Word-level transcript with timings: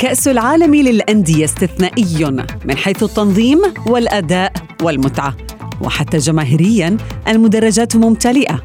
كأس 0.00 0.28
العالم 0.28 0.74
للأندية 0.74 1.44
استثنائي 1.44 2.24
من 2.64 2.76
حيث 2.76 3.02
التنظيم 3.02 3.58
والأداء 3.86 4.52
والمتعة 4.82 5.36
وحتى 5.80 6.18
جماهيريا 6.18 6.96
المدرجات 7.28 7.96
ممتلئة. 7.96 8.62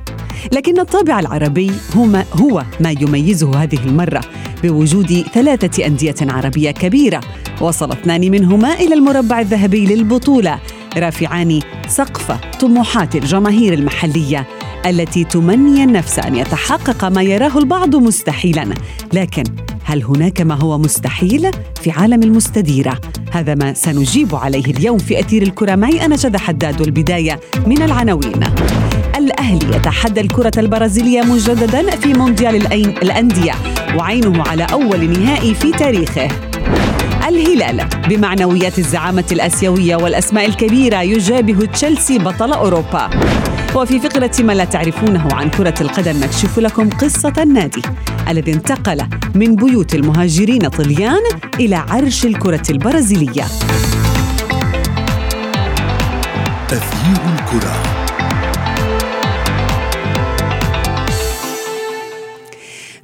لكن 0.51 0.79
الطابع 0.79 1.19
العربي 1.19 1.71
هو 1.97 2.23
هو 2.33 2.63
ما 2.79 2.91
يميزه 2.91 3.63
هذه 3.63 3.79
المرة 3.85 4.21
بوجود 4.63 5.25
ثلاثة 5.33 5.85
أندية 5.85 6.15
عربية 6.21 6.71
كبيرة 6.71 7.21
وصل 7.61 7.91
اثنان 7.91 8.31
منهما 8.31 8.73
إلى 8.73 8.93
المربع 8.93 9.39
الذهبي 9.39 9.85
للبطولة 9.85 10.59
رافعان 10.97 11.59
سقف 11.87 12.31
طموحات 12.59 13.15
الجماهير 13.15 13.73
المحلية 13.73 14.47
التي 14.85 15.23
تمني 15.23 15.83
النفس 15.83 16.19
أن 16.19 16.35
يتحقق 16.35 17.05
ما 17.05 17.21
يراه 17.21 17.57
البعض 17.57 17.95
مستحيلا. 17.95 18.73
لكن 19.13 19.43
هل 19.87 20.03
هناك 20.03 20.41
ما 20.41 20.55
هو 20.55 20.77
مستحيل 20.77 21.51
في 21.81 21.91
عالم 21.91 22.23
المستديرة؟ 22.23 22.99
هذا 23.31 23.55
ما 23.55 23.73
سنجيب 23.73 24.35
عليه 24.35 24.65
اليوم 24.65 24.97
في 24.97 25.19
أثير 25.19 25.41
الكرة. 25.41 25.75
معي 25.75 26.05
أنا 26.05 26.17
شذى 26.17 26.37
حداد 26.37 26.81
والبداية 26.81 27.39
من 27.65 27.81
العناوين. 27.81 28.39
الأهلي 29.17 29.75
يتحدى 29.75 30.21
الكرة 30.21 30.51
البرازيلية 30.57 31.21
مجددا 31.21 31.89
في 31.89 32.13
مونديال 32.13 32.73
الأندية 33.03 33.53
وعينه 33.95 34.43
على 34.43 34.63
أول 34.63 35.09
نهائي 35.09 35.53
في 35.53 35.71
تاريخه. 35.71 36.27
الهلال 37.27 37.87
بمعنويات 38.09 38.79
الزعامة 38.79 39.25
الأسيوية 39.31 39.95
والأسماء 39.95 40.45
الكبيرة 40.45 41.01
يجابه 41.01 41.65
تشيلسي 41.65 42.17
بطل 42.17 42.53
أوروبا. 42.53 43.09
وفي 43.75 43.99
فقرة 43.99 44.31
ما 44.39 44.53
لا 44.53 44.65
تعرفونه 44.65 45.27
عن 45.31 45.49
كرة 45.49 45.75
القدم 45.81 46.19
نكشف 46.19 46.59
لكم 46.59 46.89
قصة 46.89 47.33
النادي. 47.37 47.81
الذي 48.29 48.53
انتقل 48.53 49.01
من 49.35 49.55
بيوت 49.55 49.95
المهاجرين 49.95 50.67
طليان 50.67 51.21
إلى 51.59 51.75
عرش 51.75 52.25
الكرة 52.25 52.63
البرازيلية. 52.69 53.45
تغيير 56.69 57.21
الكرة. 57.39 57.95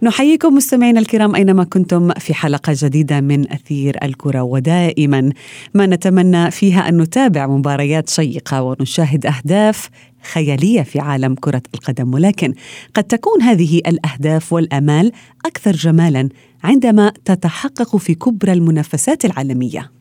نحييكم 0.03 0.55
مستمعينا 0.55 0.99
الكرام 0.99 1.35
أينما 1.35 1.63
كنتم 1.63 2.11
في 2.13 2.33
حلقة 2.33 2.73
جديدة 2.75 3.21
من 3.21 3.51
أثير 3.51 3.97
الكرة 4.03 4.41
ودائما 4.41 5.31
ما 5.73 5.85
نتمنى 5.85 6.51
فيها 6.51 6.89
أن 6.89 7.01
نتابع 7.01 7.47
مباريات 7.47 8.09
شيقة 8.09 8.61
ونشاهد 8.61 9.25
أهداف 9.25 9.89
خيالية 10.23 10.81
في 10.81 10.99
عالم 10.99 11.35
كرة 11.35 11.61
القدم 11.73 12.13
ولكن 12.13 12.53
قد 12.93 13.03
تكون 13.03 13.41
هذه 13.41 13.77
الأهداف 13.77 14.53
والأمال 14.53 15.11
أكثر 15.45 15.71
جمالا 15.71 16.29
عندما 16.63 17.13
تتحقق 17.25 17.97
في 17.97 18.15
كبرى 18.15 18.53
المنافسات 18.53 19.25
العالمية. 19.25 20.00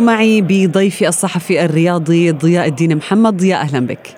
معي 0.00 0.40
بضيفي 0.40 1.08
الصحفي 1.08 1.64
الرياضي 1.64 2.30
ضياء 2.30 2.68
الدين 2.68 2.96
محمد. 2.96 3.36
ضياء 3.36 3.60
أهلا 3.60 3.86
بك. 3.86 4.08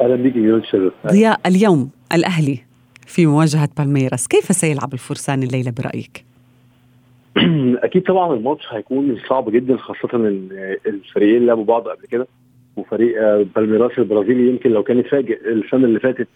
أهلا 0.00 0.16
بك 0.16 0.62
ضياء 1.06 1.40
اليوم 1.46 1.90
الأهلي 2.12 2.58
في 3.06 3.26
مواجهة 3.26 3.68
بالميراس. 3.78 4.28
كيف 4.28 4.44
سيلعب 4.44 4.92
الفرسان 4.92 5.42
الليلة 5.42 5.70
برأيك؟ 5.70 6.24
أكيد 7.86 8.02
طبعا 8.02 8.34
الماتش 8.34 8.62
هيكون 8.70 9.18
صعب 9.28 9.50
جدا 9.50 9.76
خاصة 9.76 10.08
إن 10.14 10.48
الفريقين 10.86 11.46
لعبوا 11.46 11.64
بعض 11.64 11.88
قبل 11.88 12.06
كده. 12.06 12.26
وفريق 12.76 13.42
بالميراس 13.56 13.98
البرازيلي 13.98 14.48
يمكن 14.48 14.70
لو 14.70 14.82
كان 14.82 14.98
اتفاجئ 14.98 15.52
السنة 15.52 15.84
اللي 15.84 16.00
فاتت 16.00 16.28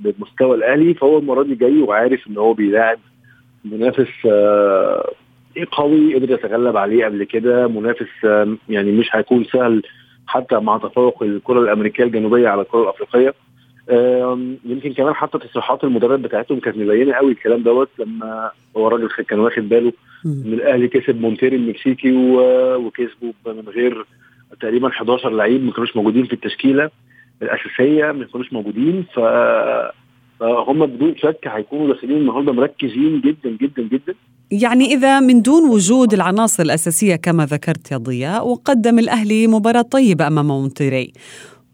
بالمستوى 0.00 0.56
الأهلي 0.56 0.94
فهو 0.94 1.18
المرة 1.18 1.42
دي 1.42 1.54
جاي 1.54 1.82
وعارف 1.82 2.26
إن 2.26 2.38
هو 2.38 2.54
بيلاعب 2.54 2.98
منافس 3.64 4.26
قوي 5.72 6.14
قدر 6.14 6.30
يتغلب 6.30 6.76
عليه 6.76 7.04
قبل 7.04 7.24
كده؟ 7.24 7.68
منافس 7.68 8.24
يعني 8.68 8.92
مش 8.92 9.08
هيكون 9.12 9.44
سهل 9.44 9.82
حتى 10.26 10.58
مع 10.58 10.78
تفوق 10.78 11.22
الكرة 11.22 11.60
الأمريكية 11.60 12.04
الجنوبية 12.04 12.48
على 12.48 12.62
الكرة 12.62 12.82
الأفريقية. 12.82 13.34
يمكن 14.64 14.92
كمان 14.92 15.14
حتى 15.14 15.38
تصريحات 15.38 15.84
المدرب 15.84 16.22
بتاعتهم 16.22 16.60
كانت 16.60 16.76
مبينة 16.76 17.12
قوي 17.12 17.32
الكلام 17.32 17.62
دوت 17.62 17.88
لما 17.98 18.50
هو 18.76 18.86
الراجل 18.86 19.08
كان 19.08 19.38
واخد 19.40 19.68
باله 19.68 19.92
ان 20.26 20.52
الأهلي 20.52 20.88
كسب 20.88 21.20
مونتيري 21.20 21.56
المكسيكي 21.56 22.12
وكسبه 22.76 23.32
من 23.46 23.68
غير 23.68 24.04
تقريبا 24.60 24.88
11 24.88 25.30
لعيب 25.30 25.64
ما 25.64 25.72
كانوش 25.72 25.96
موجودين 25.96 26.24
في 26.24 26.32
التشكيلة 26.32 26.90
الأساسية 27.42 28.12
ما 28.12 28.24
كانوش 28.24 28.52
موجودين. 28.52 29.04
ف 29.14 29.20
فهم 30.40 30.86
بدون 30.86 31.16
شك 31.16 31.38
هيكونوا 31.46 31.94
داخلين 31.94 32.16
النهارده 32.16 32.52
مركزين 32.52 33.20
جدا 33.20 33.50
جدا 33.60 33.82
جدا. 33.82 34.14
يعني 34.52 34.94
إذا 34.94 35.20
من 35.20 35.42
دون 35.42 35.70
وجود 35.70 36.14
العناصر 36.14 36.62
الأساسية 36.62 37.16
كما 37.16 37.46
ذكرت 37.46 37.90
يا 37.90 37.96
ضياء 37.96 38.48
وقدم 38.48 38.98
الأهلي 38.98 39.46
مباراة 39.46 39.82
طيبة 39.82 40.26
أمام 40.26 40.46
مونتيري 40.46 41.12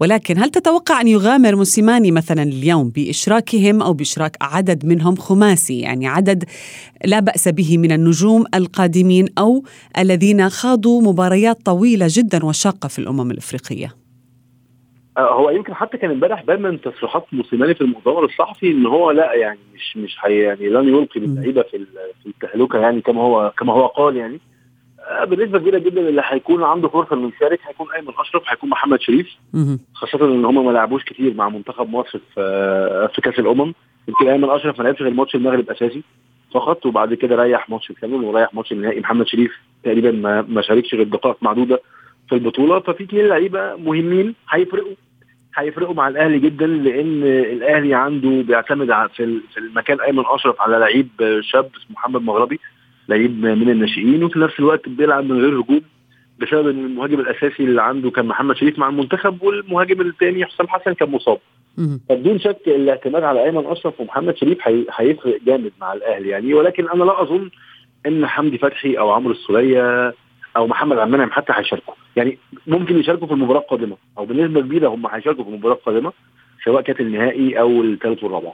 ولكن 0.00 0.38
هل 0.38 0.50
تتوقع 0.50 1.00
أن 1.00 1.08
يغامر 1.08 1.56
موسيماني 1.56 2.10
مثلا 2.10 2.42
اليوم 2.42 2.88
بإشراكهم 2.88 3.82
أو 3.82 3.92
بإشراك 3.92 4.36
عدد 4.40 4.86
منهم 4.86 5.16
خماسي؟ 5.16 5.80
يعني 5.80 6.06
عدد 6.06 6.44
لا 7.04 7.20
بأس 7.20 7.48
به 7.48 7.78
من 7.78 7.92
النجوم 7.92 8.44
القادمين 8.54 9.26
أو 9.38 9.64
الذين 9.98 10.50
خاضوا 10.50 11.02
مباريات 11.02 11.58
طويلة 11.64 12.06
جدا 12.10 12.44
وشاقة 12.44 12.88
في 12.88 12.98
الأمم 12.98 13.30
الإفريقية. 13.30 14.07
هو 15.19 15.50
يمكن 15.50 15.75
حتى 15.75 15.99
كان 15.99 16.11
امبارح 16.11 16.43
بان 16.44 16.62
من 16.62 16.81
تصريحات 16.81 17.26
موسيماني 17.32 17.75
في 17.75 17.81
المؤتمر 17.81 18.25
الصحفي 18.25 18.70
إن 18.70 18.87
هو 18.87 19.11
لا 19.11 19.35
يعني 19.35 19.59
مش 19.75 19.97
مش 19.97 20.17
حي 20.19 20.38
يعني 20.38 20.69
لن 20.69 20.88
يلقي 20.88 21.20
باللعيبه 21.20 21.62
في 21.62 21.87
في 22.23 22.26
التهلكة 22.26 22.79
يعني 22.79 23.00
كما 23.00 23.23
هو 23.23 23.53
كما 23.59 23.73
هو 23.73 23.87
قال 23.87 24.17
يعني. 24.17 24.41
آه، 25.09 25.25
بنسبة 25.25 25.59
كبيرة 25.59 25.79
جدا 25.79 26.00
اللي 26.09 26.23
هيكون 26.25 26.62
عنده 26.62 26.88
فرصة 26.88 27.17
إنه 27.17 27.32
يشارك 27.37 27.61
هيكون 27.69 27.87
أيمن 27.93 28.09
أشرف 28.19 28.43
هيكون 28.49 28.70
محمد 28.70 29.00
شريف. 29.00 29.37
خاصة 29.94 30.25
إن 30.26 30.44
هم 30.44 30.67
ما 30.67 30.70
لعبوش 30.70 31.05
كتير 31.05 31.35
مع 31.35 31.49
منتخب 31.49 31.91
مصر 31.91 32.19
في 32.35 32.41
آه، 32.41 33.06
في 33.06 33.21
كأس 33.21 33.38
الأمم. 33.38 33.75
يمكن 34.09 34.29
أيمن 34.29 34.50
أشرف 34.50 34.79
ما 34.79 34.85
لعبش 34.85 35.03
غير 35.03 35.12
ماتش 35.14 35.35
المغرب 35.35 35.71
أساسي 35.71 36.03
فقط 36.55 36.87
وبعد 36.87 37.14
كده 37.14 37.37
ريح 37.43 37.71
ماتش 37.71 37.91
الكامل 37.91 38.25
وريح 38.25 38.55
ماتش 38.55 38.73
النهائي. 38.73 39.00
محمد 39.00 39.26
شريف 39.26 39.53
تقريبا 39.85 40.11
ما 40.11 40.43
ما 40.43 40.62
شاركش 40.62 40.94
غير 40.94 41.05
دقائق 41.05 41.37
معدودة 41.43 41.81
في 42.29 42.35
البطولة. 42.35 42.81
ففي 42.81 43.05
اثنين 43.05 43.26
لعيبة 43.26 43.76
مهمين 43.76 44.35
هيفرقوا. 44.50 44.94
هيفرقوا 45.56 45.95
مع 45.95 46.09
الأهلي 46.09 46.39
جدا 46.39 46.67
لأن 46.67 47.23
الأهلي 47.23 47.95
عنده 47.95 48.43
بيعتمد 48.43 48.87
في 49.17 49.25
ال- 49.25 49.43
في 49.55 49.61
المكان 49.61 50.00
أيمن 50.00 50.25
أشرف 50.27 50.61
على 50.61 50.77
لعيب 50.79 51.09
شاب 51.41 51.65
اسمه 51.77 51.91
محمد 51.97 52.23
مغربي 52.23 52.61
لعيب 53.09 53.43
من 53.43 53.71
الناشئين 53.71 54.25
وفي 54.25 54.39
نفس 54.39 54.59
الوقت 54.61 54.89
بيلعب 54.89 55.25
من 55.25 55.41
غير 55.41 55.61
هجوم 55.61 55.81
بسبب 56.41 56.69
إن 56.69 56.85
المهاجم 56.85 57.21
الأساسي 57.21 57.62
اللي 57.65 57.83
عنده 57.83 58.11
كان 58.11 58.27
محمد 58.27 58.56
شريف 58.56 58.79
مع 58.79 58.89
المنتخب 58.89 59.43
والمهاجم 59.43 60.00
الثاني 60.00 60.47
حسام 60.47 60.69
حسن 60.69 60.93
كان 60.93 61.11
مصاب. 61.11 61.39
فبدون 62.09 62.39
شك 62.39 62.59
الاعتماد 62.67 63.23
على 63.23 63.45
أيمن 63.45 63.67
أشرف 63.67 64.00
ومحمد 64.00 64.37
شريف 64.37 64.59
هي- 64.69 64.85
هيفرق 64.97 65.39
جامد 65.47 65.73
مع 65.81 65.93
الأهلي 65.93 66.29
يعني 66.29 66.55
ولكن 66.55 66.89
أنا 66.89 67.05
لا 67.05 67.23
أظن 67.23 67.50
إن 68.06 68.27
حمدي 68.27 68.59
فتحي 68.59 68.95
أو 68.99 69.11
عمرو 69.11 69.33
السولية 69.33 70.15
أو 70.56 70.67
محمد 70.67 70.99
عبد 70.99 71.09
المنعم 71.09 71.31
حتى 71.31 71.53
هيشاركوا. 71.56 71.95
يعني 72.17 72.39
ممكن 72.67 72.99
يشاركوا 72.99 73.27
في 73.27 73.33
المباراة 73.33 73.61
القادمة. 73.61 73.97
أو 74.19 74.25
بنسبه 74.27 74.61
كبيرة 74.61 74.89
هم 74.89 75.06
هيشاركوا 75.06 75.45
في 75.45 75.50
المباراة 75.50 75.75
القادمة 75.75 76.12
سواء 76.65 76.83
كانت 76.83 77.00
النهائي 77.00 77.61
أو 77.61 77.83
الثالث 77.83 78.25
والرابع. 78.25 78.53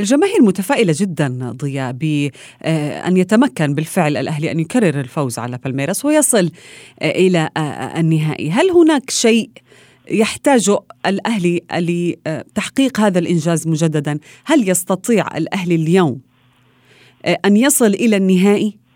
الجماهير 0.00 0.42
متفائلة 0.42 0.94
جدا 0.96 1.56
ضياء 1.62 1.92
بأن 1.92 3.16
يتمكن 3.16 3.74
بالفعل 3.74 4.16
الأهلي 4.16 4.50
أن 4.50 4.60
يكرر 4.60 5.00
الفوز 5.00 5.38
على 5.38 5.58
بالميراس 5.64 6.04
ويصل 6.04 6.50
آه، 7.02 7.10
إلى 7.10 7.48
آه، 7.56 7.60
آه، 7.60 8.00
النهائي. 8.00 8.50
هل 8.50 8.70
هناك 8.70 9.10
شيء 9.10 9.50
يحتاجه 10.10 10.78
الأهلي 11.06 11.60
لتحقيق 11.78 13.00
هذا 13.00 13.18
الإنجاز 13.18 13.68
مجددا؟ 13.68 14.18
هل 14.44 14.68
يستطيع 14.68 15.36
الأهلي 15.36 15.74
اليوم 15.74 16.20
آه، 17.24 17.38
أن 17.44 17.56
يصل 17.56 17.86
إلى 17.86 18.16
النهائي؟ 18.16 18.68
آه، 18.68 18.87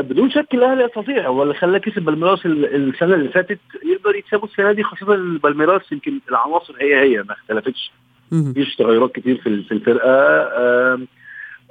بدون 0.00 0.30
شك 0.30 0.54
الاهلي 0.54 0.84
يستطيع. 0.84 1.26
هو 1.28 1.42
اللي 1.42 1.54
خلاه 1.54 1.78
كسب 1.78 2.02
بالميراس 2.02 2.46
ال- 2.46 2.88
السنة 2.94 3.14
اللي 3.14 3.28
فاتت. 3.28 3.58
يقدر 3.84 4.16
يكسبه 4.16 4.44
السنة 4.44 4.72
دي 4.72 4.82
خاصة 4.82 5.06
بالميراس. 5.42 5.92
يمكن 5.92 6.20
العناصر 6.30 6.74
هي 6.80 7.00
هي 7.00 7.22
ما 7.22 7.32
اختلفتش. 7.32 7.92
مفيش 8.32 8.76
تغيرات 8.76 9.12
كتير 9.14 9.36
في 9.36 9.48
ال- 9.48 9.64
في 9.64 9.72
الفرقة. 9.72 10.10
آه، 10.10 10.98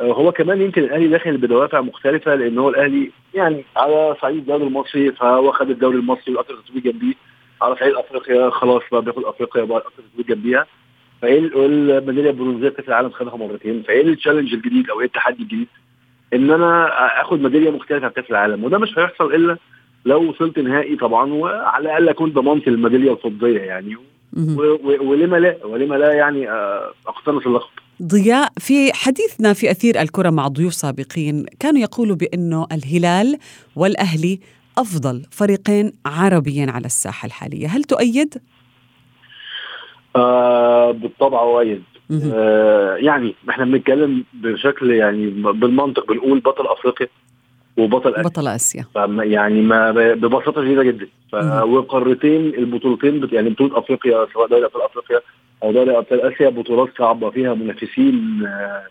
هو 0.02 0.32
كمان 0.32 0.62
يمكن 0.62 0.84
الأهلي 0.84 1.08
داخل 1.08 1.38
بدوافع 1.38 1.82
مختلفة 1.82 2.36
لأن 2.36 2.58
هو 2.58 2.70
الأهلي 2.70 3.12
يعني 3.34 3.66
على 3.78 4.16
صعيد 4.22 4.38
الدوري 4.38 4.64
المصري 4.64 5.12
فهو 5.12 5.52
خد 5.52 5.70
الدوري 5.70 5.98
المصري 5.98 6.34
والاكثر 6.34 6.56
تتويج 6.56 6.84
جنبيه. 6.84 7.14
على 7.62 7.76
صعيد 7.76 7.94
أفريقيا 7.94 8.50
خلاص 8.50 8.82
بقى 8.92 9.02
بياخد 9.02 9.24
أفريقيا 9.24 9.64
بقى 9.64 9.78
الاكثر 9.78 10.04
تتويج 10.14 10.28
جنبيها. 10.28 10.66
فإيه 11.22 11.40
ال- 11.40 11.92
الميدالية 11.92 12.30
البرونزية 12.30 12.70
في 12.70 12.88
العالم 12.88 13.10
خدها 13.10 13.36
مرتين. 13.36 13.84
فإيه 13.88 14.02
التشالنج 14.02 14.54
الجديد 14.54 14.90
أو 14.90 15.00
إيه 15.00 15.06
التحدي 15.06 15.44
الجديد؟ 15.44 15.68
إن 16.34 16.52
أنا 16.52 16.88
آخد 17.22 17.42
ميدالية 17.42 17.70
مختلفة 17.70 18.08
في 18.10 18.22
كأس 18.22 18.32
العالم 18.32 18.64
وده 18.64 18.78
مش 18.78 18.90
هيحصل 18.98 19.34
إلا 19.34 19.58
لو 20.06 20.30
وصلت 20.30 20.60
نهائي 20.60 20.96
طبعا 20.96 21.34
وعلى 21.34 21.84
الأقل 21.84 22.10
أكون 22.10 22.32
ضمنت 22.32 22.68
الميدالية 22.68 23.12
الفضية 23.12 23.60
يعني 23.60 23.98
ولما 25.02 25.38
لا 25.38 25.66
ولما 25.66 25.96
لا 25.96 26.14
يعني 26.14 26.50
آه، 26.50 26.94
أقتنص 27.08 27.46
اللقب 27.46 27.70
ضياء 28.04 28.50
في 28.58 28.94
حديثنا 28.94 29.54
في 29.54 29.72
أثير 29.72 30.02
الكرة 30.02 30.30
مع 30.30 30.48
ضيوف 30.48 30.74
سابقين 30.74 31.46
كانوا 31.60 31.82
يقولوا 31.82 32.16
بأنه 32.16 32.68
الهلال 32.72 33.38
والأهلي 33.76 34.40
أفضل 34.78 35.26
فريقين 35.32 35.94
عربيا 36.06 36.72
على 36.72 36.86
الساحة 36.86 37.26
الحالية 37.26 37.68
هل 37.68 37.84
تؤيد؟ 37.84 38.42
آه 40.16 40.92
بالطبع 40.92 41.42
أؤيد. 41.42 41.84
آه 42.34 42.96
يعني 42.96 43.36
إحنا 43.50 43.66
بنتكلم 43.66 44.24
بشكل 44.34 44.92
يعني 44.92 45.30
بالمنطق 45.30 46.08
بنقول 46.12 46.40
بطل 46.40 46.68
أفريقيا 46.68 47.08
وبطل 47.78 48.10
آسيا. 48.16 48.24
بطل 48.24 48.48
فما- 48.96 49.24
يعني 49.24 49.62
ما 49.62 49.92
ببساطة 49.92 50.62
شديدة 50.62 50.84
جدا. 50.84 51.08
وقارتين 51.64 52.46
البطولتين 52.56 53.20
بت- 53.20 53.34
يعني 53.34 53.50
بطولة 53.50 53.78
أفريقيا 53.80 54.28
سواء 54.34 54.48
دوري 54.48 54.66
أبطال 54.66 54.82
أفريقيا 54.82 55.20
أو 55.64 55.72
دوري 55.72 55.98
أبطال 55.98 56.22
آسيا 56.22 56.50
بطولات 56.50 56.90
صعبة 56.98 57.30
فيها 57.30 57.54
منافسين 57.54 58.44
آه، 58.48 58.84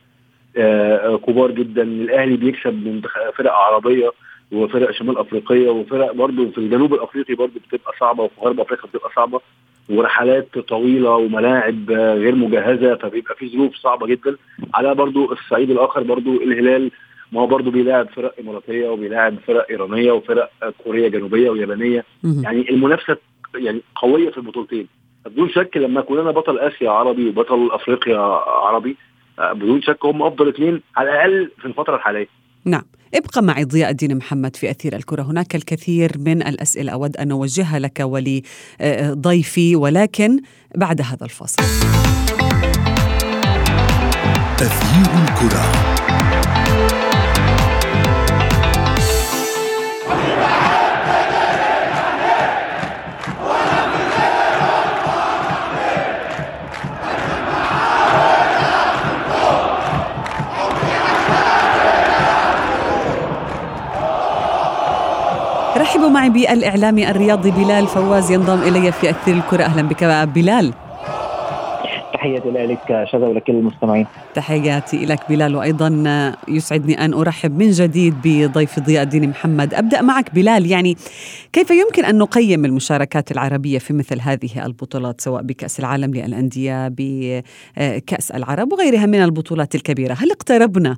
آه، 0.57 1.17
كبار 1.17 1.51
جدا. 1.51 1.83
الأهلي 1.83 2.37
بيكسب 2.37 2.87
منتخ- 2.87 3.31
فرق 3.37 3.53
عربية 3.53 4.11
وفرق 4.53 4.91
شمال 4.91 5.19
أفريقية 5.19 5.69
وفرق 5.71 6.13
برضه 6.13 6.51
في 6.51 6.59
الجنوب 6.59 6.95
الأفريقي 6.95 7.35
برضه 7.35 7.53
بتبقى 7.69 7.93
صعبة 8.01 8.23
وفي 8.23 8.41
غرب 8.41 8.61
أفريقيا 8.61 8.87
بتبقى 8.91 9.11
صعبة. 9.17 9.41
ورحلات 9.89 10.59
طويلة 10.59 11.11
وملاعب 11.11 11.91
غير 11.91 12.35
مجهزة 12.35 12.95
فبيبقى 12.95 13.35
في 13.35 13.49
ظروف 13.49 13.75
صعبة 13.77 14.07
جدا. 14.07 14.37
على 14.75 14.95
برضه 14.95 15.33
الصعيد 15.33 15.71
الآخر 15.71 16.03
برضه 16.03 16.33
الهلال 16.43 16.91
ما 17.33 17.41
هو 17.41 17.47
برضه 17.47 17.71
بيلاعب 17.71 18.09
فرق 18.09 18.35
إماراتية 18.41 18.89
وبيلاعب 18.89 19.35
فرق 19.47 19.67
إيرانية 19.71 20.13
وفرق 20.13 20.51
كوريه 20.85 21.09
جنوبية 21.09 21.51
ويابانية. 21.51 22.05
يعني 22.45 22.71
المنافسة 22.71 23.17
يعني 23.55 23.81
قوية 23.97 24.31
في 24.31 24.39
البطولتين. 24.39 24.87
بدون 25.27 25.49
شك 25.49 25.77
لما 25.77 26.01
اكون 26.01 26.19
أنا 26.19 26.31
بطل 26.31 26.59
آسيا 26.59 26.91
عربي 26.91 27.29
وبطل 27.29 27.69
أفريقيا 27.73 28.19
عربي 28.47 28.97
بدون 29.39 29.83
شك 29.83 30.05
هم 30.05 30.23
أفضل 30.23 30.49
اثنين 30.49 30.81
على 30.97 31.11
الأقل 31.11 31.51
في 31.59 31.67
الفترة 31.67 31.97
الحالية. 31.97 32.29
نعم. 32.65 32.83
ابقى 33.15 33.43
معي 33.43 33.65
ضياء 33.65 33.91
الدين 33.91 34.17
محمد 34.17 34.57
في 34.57 34.71
أثير 34.71 34.97
الكرة. 34.97 35.23
هناك 35.23 35.55
الكثير 35.55 36.19
من 36.19 36.43
الأسئلة 36.43 36.93
أود 36.93 37.17
أن 37.17 37.31
أوجهها 37.31 37.79
لك 37.79 38.01
ولضيفي 38.01 39.77
ولكن 39.77 40.41
بعد 40.75 41.01
هذا 41.01 41.25
الفاصل. 41.25 41.63
أثير 44.61 45.15
الكرة. 45.23 45.98
رحبوا 65.79 66.09
معي 66.09 66.31
بالإعلامي 66.31 67.11
الرياضي 67.11 67.51
بلال 67.51 67.87
فواز 67.87 68.31
ينضم 68.31 68.63
إلي 68.63 68.93
في 68.93 69.11
أثير 69.11 69.35
الكرة. 69.35 69.65
أهلا 69.65 69.83
بك 69.83 70.05
بلال. 70.35 70.73
تحياتي 72.19 72.51
لك 72.51 73.05
شذا 73.13 73.27
ولكل 73.27 73.53
المستمعين. 73.53 74.07
تحياتي 74.35 75.07
لك 75.07 75.21
بلال 75.29 75.57
وأيضا 75.57 75.89
يسعدني 76.49 77.05
أن 77.05 77.15
أرحب 77.15 77.59
من 77.59 77.71
جديد 77.71 78.15
بضيف 78.25 78.81
ضياء 78.81 79.03
الدين 79.03 79.29
محمد. 79.29 79.75
أبدأ 79.75 80.03
معك 80.03 80.35
بلال 80.35 80.67
يعني 80.67 80.97
كيف 81.53 81.71
يمكن 81.71 82.05
أن 82.05 82.19
نقيم 82.19 82.65
المشاركات 82.65 83.33
العربية 83.33 83.79
في 83.79 83.93
مثل 83.93 84.21
هذه 84.21 84.67
البطولات 84.67 85.21
سواء 85.21 85.43
بكأس 85.43 85.81
العالم 85.81 86.15
للأندية 86.15 86.89
بكأس 86.89 88.31
العرب 88.31 88.73
وغيرها 88.73 89.07
من 89.07 89.23
البطولات 89.23 89.75
الكبيرة؟ 89.75 90.15
هل 90.15 90.31
اقتربنا 90.31 90.97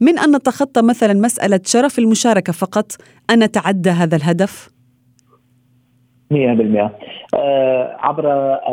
من 0.00 0.18
أن 0.18 0.36
نتخطى 0.36 0.82
مثلا 0.82 1.12
مسألة 1.12 1.60
شرف 1.66 1.98
المشاركة 1.98 2.52
فقط 2.52 2.92
أن 3.30 3.44
نتعدى 3.44 3.90
هذا 3.90 4.16
الهدف؟ 4.16 4.70
100% 6.32 6.90
آه 7.34 7.96
عبر 7.98 8.24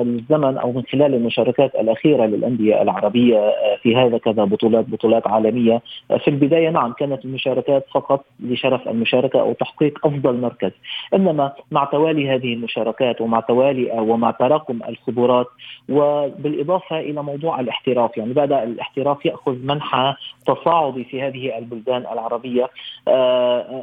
الزمن 0.02 0.58
أو 0.58 0.72
من 0.72 0.84
خلال 0.92 1.14
المشاركات 1.14 1.76
الأخيرة 1.76 2.26
للأندية 2.26 2.82
العربية 2.82 3.38
آه 3.38 3.78
في 3.82 3.96
هذا 3.96 4.18
كذا 4.18 4.44
بطولات 4.44 4.86
بطولات 4.90 5.28
عالمية. 5.28 5.82
آه 6.12 6.18
في 6.18 6.28
البداية 6.28 6.70
نعم 6.70 6.94
كانت 6.94 7.26
المشاركات 7.26 7.86
فقط 7.94 8.26
لشرف 8.40 8.88
المشاركة 8.88 9.42
أو 9.42 9.54
تحقيق 9.54 10.06
أفضل 10.06 10.42
مركز. 10.42 10.72
إنما 11.14 11.54
مع 11.72 11.84
توالي 11.86 12.30
هذه 12.30 12.54
المشاركات 12.54 13.22
ومع 13.22 13.40
توالي 13.40 13.92
ومع 14.00 14.32
تراكم 14.32 14.80
الخبرات 14.90 15.48
وبالإضافة 15.90 17.00
إلى 17.00 17.24
موضوع 17.24 17.60
الاحتراف 17.60 18.18
يعني 18.18 18.34
بدأ 18.34 18.64
الاحتراف 18.64 19.26
يأخذ 19.26 19.56
منحى 19.64 20.14
تصاعدي 20.46 21.04
في 21.04 21.22
هذه 21.22 21.58
البلدان 21.58 22.02
العربية. 22.02 22.70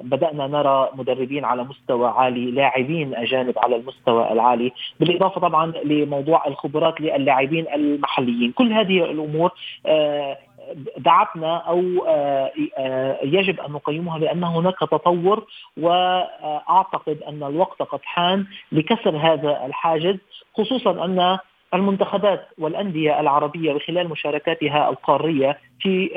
بدأنا 0.05 0.47
نرى 0.47 0.89
مدربين 0.95 1.45
على 1.45 1.65
مستوى 1.65 2.09
عالي 2.09 2.51
لاعبين 2.51 3.15
أجانب 3.15 3.59
على 3.65 3.77
المستوى 3.77 4.33
العالي 4.33 4.73
بالإضافة 5.01 5.41
طبعا 5.41 5.73
لموضوع 5.85 6.47
الخبرات 6.47 7.01
للاعبين 7.01 7.67
المحليين. 7.75 8.53
كل 8.53 8.73
هذه 8.73 9.05
الأمور 9.05 9.51
دعتنا 10.99 11.57
أو 11.57 11.79
يجب 13.25 13.61
أن 13.61 13.73
نقيمها 13.73 14.19
بان 14.19 14.45
هناك 14.45 14.79
تطور 14.81 15.47
وأعتقد 15.81 17.23
أن 17.29 17.43
الوقت 17.43 17.83
قد 17.83 18.01
حان 18.03 18.47
لكسر 18.73 19.17
هذا 19.17 19.67
الحاجز 19.67 20.17
خصوصا 20.55 21.05
أن 21.05 21.39
المنتخبات 21.75 22.49
والأندية 22.59 23.21
العربية 23.21 23.73
بخلال 23.73 24.09
مشاركاتها 24.09 24.89
القارية 24.91 25.59
في 25.81 26.09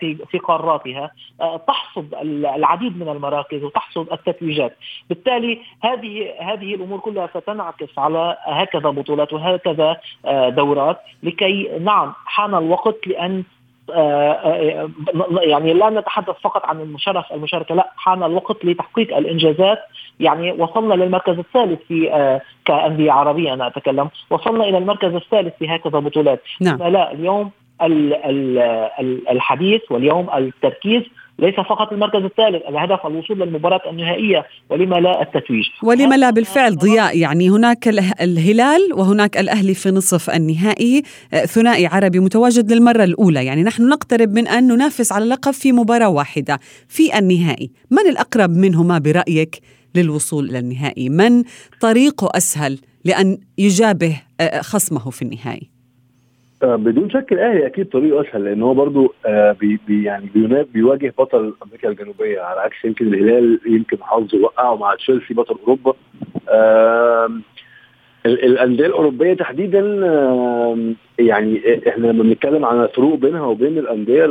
في 0.00 0.16
في 0.30 0.38
قاراتها 0.38 1.10
تحصد 1.68 2.14
العديد 2.56 2.96
من 3.00 3.08
المراكز 3.08 3.64
وتحصد 3.64 4.12
التتويجات، 4.12 4.76
بالتالي 5.08 5.60
هذه 5.80 6.32
هذه 6.40 6.74
الأمور 6.74 6.98
كلها 6.98 7.26
ستنعكس 7.26 7.98
على 7.98 8.36
هكذا 8.40 8.90
بطولات 8.90 9.32
وهكذا 9.32 9.96
دورات 10.48 11.00
لكي 11.22 11.78
نعم 11.80 12.12
حان 12.26 12.54
الوقت 12.54 13.06
لأن 13.06 13.44
آه، 13.90 14.32
آه، 14.32 14.90
يعني 15.40 15.72
لا 15.72 15.90
نتحدث 15.90 16.34
فقط 16.42 16.64
عن 16.64 16.80
المشرف 16.80 17.32
المشاركة 17.32 17.74
لا 17.74 17.92
حان 17.96 18.22
الوقت 18.22 18.64
لتحقيق 18.64 19.16
الإنجازات. 19.16 19.78
يعني 20.20 20.52
وصلنا 20.52 20.94
للمركز 20.94 21.38
الثالث 21.38 21.82
في 21.82 22.40
كأندية 22.66 23.12
عربية 23.12 23.52
أنا 23.52 23.66
أتكلم. 23.66 24.08
وصلنا 24.30 24.64
إلى 24.64 24.78
المركز 24.78 25.14
الثالث 25.14 25.54
في 25.58 25.68
هكذا 25.68 25.98
بطولات. 25.98 26.42
نعم. 26.60 26.82
لا 26.82 27.12
اليوم 27.12 27.50
الحديث 29.30 29.80
واليوم 29.90 30.30
التركيز 30.30 31.02
ليس 31.38 31.54
فقط 31.54 31.92
المركز 31.92 32.22
الثالث 32.24 32.62
الهدف 32.68 33.06
الوصول 33.06 33.38
للمباراة 33.38 33.90
النهائية 33.90 34.46
ولما 34.70 34.96
لا 34.96 35.22
التتويج. 35.22 35.64
ولما 35.82 36.14
لا 36.14 36.30
بالفعل 36.30 36.76
ضياء 36.76 37.18
يعني 37.18 37.50
هناك 37.50 37.88
الهلال 38.20 38.80
وهناك 38.94 39.36
الأهلي 39.36 39.74
في 39.74 39.90
نصف 39.90 40.30
النهائي 40.30 41.02
آه، 41.34 41.44
ثنائي 41.44 41.86
عربي 41.86 42.18
متواجد 42.18 42.72
للمرة 42.72 43.04
الأولى. 43.04 43.44
يعني 43.46 43.62
نحن 43.62 43.88
نقترب 43.88 44.28
من 44.28 44.48
أن 44.48 44.66
ننافس 44.66 45.12
على 45.12 45.24
اللقب 45.24 45.52
في 45.52 45.72
مباراة 45.72 46.08
واحدة 46.08 46.58
في 46.88 47.18
النهائي. 47.18 47.70
من 47.90 48.10
الأقرب 48.10 48.50
منهما 48.50 48.98
برأيك؟ 48.98 49.60
للوصول 49.96 50.50
إلى 50.50 50.58
النهائي. 50.58 51.08
من 51.08 51.42
طريقه 51.80 52.28
أسهل 52.36 52.78
لأن 53.04 53.38
يجابه 53.58 54.22
آه، 54.40 54.60
خصمه 54.60 55.10
في 55.10 55.22
النهائي؟ 55.22 55.70
آه، 56.62 56.76
بدون 56.76 57.10
شك 57.10 57.32
الأهلي 57.32 57.66
أكيد 57.66 57.88
طريقه 57.88 58.20
أسهل 58.20 58.44
لأن 58.44 58.62
هو 58.62 58.74
برضه 58.74 59.14
آه، 59.26 59.52
بي 59.52 60.04
يعني 60.04 60.30
بيواجه 60.74 61.14
بطل 61.18 61.54
أمريكا 61.66 61.88
الجنوبية 61.88 62.40
على 62.40 62.60
عكس 62.60 62.84
يمكن 62.84 63.14
الهلال 63.14 63.60
يمكن 63.66 63.96
حظه 64.00 64.38
وقعه 64.38 64.76
مع 64.76 64.94
تشيلسي 64.94 65.34
بطل 65.34 65.56
أوروبا. 65.62 65.94
الأندية 68.26 68.86
الأوروبية 68.86 69.34
تحديدا 69.34 69.80
يعني 71.18 71.88
إحنا 71.88 72.06
لما 72.06 72.22
بنتكلم 72.22 72.64
عن 72.64 72.86
فروق 72.86 73.14
بينها 73.14 73.46
وبين 73.46 73.78
الأندية 73.78 74.24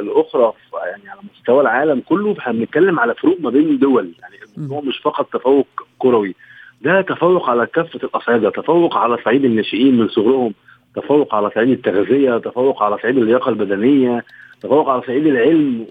الأخرى 0.00 0.52
يعني 0.86 1.08
على 1.10 1.20
مستوى 1.34 1.60
العالم 1.60 2.02
كله 2.08 2.34
فإحنا 2.34 2.52
بنتكلم 2.52 3.00
على 3.00 3.14
فروق 3.14 3.36
ما 3.40 3.50
بين 3.50 3.68
الدول 3.68 4.10
يعني 4.20 4.34
الموضوع 4.56 4.80
مش 4.88 4.98
فقط 4.98 5.28
تفوق 5.32 5.66
كروي. 5.98 6.34
ده 6.82 7.00
تفوق 7.00 7.50
على 7.50 7.66
كافة 7.66 8.00
الأصعدة 8.04 8.50
تفوق 8.50 8.96
على 8.96 9.18
صعيد 9.24 9.44
الناشئين 9.44 9.96
من 9.98 10.08
صغرهم 10.08 10.54
تفوق 10.96 11.34
على 11.34 11.50
صعيد 11.54 11.70
التغذية، 11.70 12.38
تفوق 12.38 12.82
على 12.82 12.98
صعيد 13.02 13.18
اللياقة 13.18 13.48
البدنية، 13.48 14.24
تفوق 14.62 14.88
على 14.88 15.02
صعيد 15.06 15.26
العلم 15.26 15.86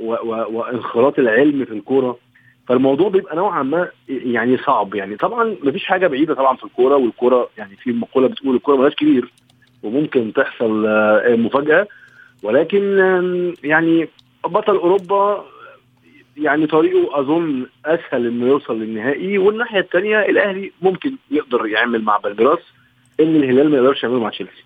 وإنخراط 0.51 1.19
العلم 1.19 1.65
في 1.65 1.71
الكورة. 1.71 2.17
فالموضوع 2.67 3.09
بيبقى 3.09 3.35
نوعا 3.35 3.63
ما 3.63 3.87
يعني 4.09 4.57
صعب. 4.57 4.95
يعني 4.95 5.15
طبعا 5.17 5.55
مفيش 5.63 5.85
حاجة 5.85 6.07
بعيدة 6.07 6.33
طبعا 6.33 6.55
في 6.55 6.63
الكورة 6.63 6.95
والكورة 6.95 7.49
يعني 7.57 7.75
في 7.75 7.91
مقولة 7.91 8.27
بتقول 8.27 8.55
الكورة 8.55 8.75
ملهاش 8.77 8.95
كبير 8.95 9.31
وممكن 9.83 10.33
تحصل 10.33 10.85
آه، 10.87 11.35
مفاجأة. 11.35 11.87
ولكن 12.43 12.83
يعني 13.63 14.09
بطل 14.45 14.75
أوروبا 14.75 15.45
يعني 16.37 16.67
طريقه 16.67 17.19
أظن 17.19 17.65
أسهل 17.85 18.27
إنه 18.27 18.47
يوصل 18.47 18.79
للنهائي. 18.79 19.37
والناحية 19.37 19.79
الثانية 19.79 20.19
الأهلي 20.19 20.71
ممكن 20.81 21.15
يقدر 21.31 21.67
يعمل 21.67 22.01
مع 22.01 22.17
بالميراس 22.17 22.59
إن 23.19 23.35
الهلال 23.35 23.69
ما 23.69 23.77
يقدرش 23.77 24.03
يعمله 24.03 24.19
مع 24.19 24.29
تشيلسي. 24.29 24.63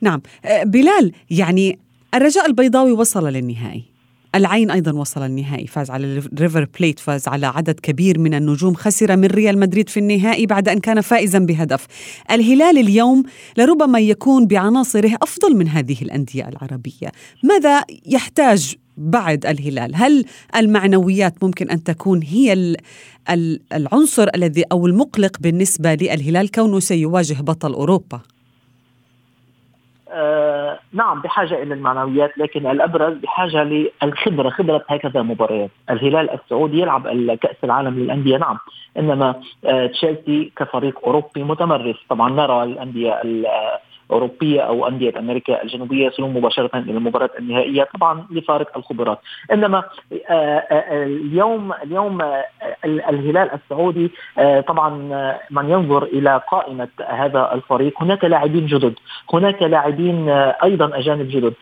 نعم. 0.00 0.22
أه، 0.44 0.64
بلال 0.64 1.12
يعني 1.30 1.78
الرجاء 2.14 2.46
البيضاوي 2.46 2.92
وصل 2.92 3.28
للنهائي. 3.28 3.91
العين 4.34 4.70
أيضا 4.70 4.92
وصل 4.92 5.22
النهائي 5.22 5.66
فاز 5.66 5.90
على 5.90 6.22
ريفر 6.38 6.68
بليت 6.78 6.98
فاز 6.98 7.28
على 7.28 7.46
عدد 7.46 7.80
كبير 7.80 8.18
من 8.18 8.34
النجوم 8.34 8.74
خسر 8.74 9.16
من 9.16 9.24
ريال 9.24 9.58
مدريد 9.58 9.88
في 9.88 10.00
النهائي 10.00 10.46
بعد 10.46 10.68
أن 10.68 10.78
كان 10.78 11.00
فائزا 11.00 11.38
بهدف. 11.38 11.86
الهلال 12.30 12.78
اليوم 12.78 13.22
لربما 13.58 14.00
يكون 14.00 14.46
بعناصره 14.46 15.16
أفضل 15.22 15.56
من 15.56 15.68
هذه 15.68 15.96
الأندية 16.02 16.48
العربية. 16.48 17.12
ماذا 17.42 17.84
يحتاج 18.06 18.74
بعد 18.96 19.46
الهلال؟ 19.46 19.92
هل 19.94 20.24
المعنويات 20.56 21.34
ممكن 21.44 21.70
أن 21.70 21.82
تكون 21.82 22.22
هي 22.22 22.76
العنصر 23.72 24.28
الذي 24.34 24.64
أو 24.72 24.86
المقلق 24.86 25.36
بالنسبة 25.40 25.94
للهلال 25.94 26.50
كونه 26.50 26.80
سيواجه 26.80 27.34
بطل 27.34 27.72
أوروبا؟ 27.72 28.20
آه 30.12 30.78
نعم 30.92 31.20
بحاجة 31.20 31.62
إلى 31.62 31.74
المعنويات 31.74 32.38
لكن 32.38 32.66
الأبرز 32.66 33.14
بحاجة 33.16 33.64
للخبرة 33.64 34.50
خبرة 34.50 34.84
هكذا 34.88 35.22
مباريات. 35.22 35.70
الهلال 35.90 36.30
السعودي 36.30 36.80
يلعب 36.80 37.06
كأس 37.34 37.56
العالم 37.64 37.98
للأندية 37.98 38.36
نعم. 38.36 38.58
إنما 38.98 39.40
آه 39.64 39.86
تشيلسي 39.86 40.52
كفريق 40.56 41.04
أوروبي 41.04 41.42
متمرس. 41.42 41.96
طبعا 42.08 42.30
نرى 42.30 42.62
الأندية 42.62 43.20
اوروبيه 44.12 44.60
أو 44.60 44.88
أندية 44.88 45.18
أمريكا 45.18 45.62
الجنوبية 45.62 46.06
يصلون 46.06 46.34
مباشرة 46.34 46.70
إلى 46.74 46.90
المباراة 46.90 47.30
النهائية 47.38 47.88
طبعا 47.94 48.26
لفارق 48.30 48.76
الخبرات. 48.76 49.18
إنما 49.52 49.78
آه، 49.78 50.58
آه، 50.58 51.04
اليوم 51.04 51.72
اليوم 51.72 52.22
آه، 52.22 52.44
الهلال 52.84 53.50
السعودي 53.52 54.10
طبعا 54.66 54.90
من 55.50 55.70
ينظر 55.70 56.02
إلى 56.02 56.40
قائمة 56.50 56.88
هذا 57.08 57.50
الفريق. 57.54 58.02
هناك 58.02 58.24
لاعبين 58.24 58.66
جدد 58.66 58.94
هناك 59.34 59.62
لاعبين 59.62 60.28
أيضا 60.64 60.98
أجانب 60.98 61.28
جدد. 61.28 61.54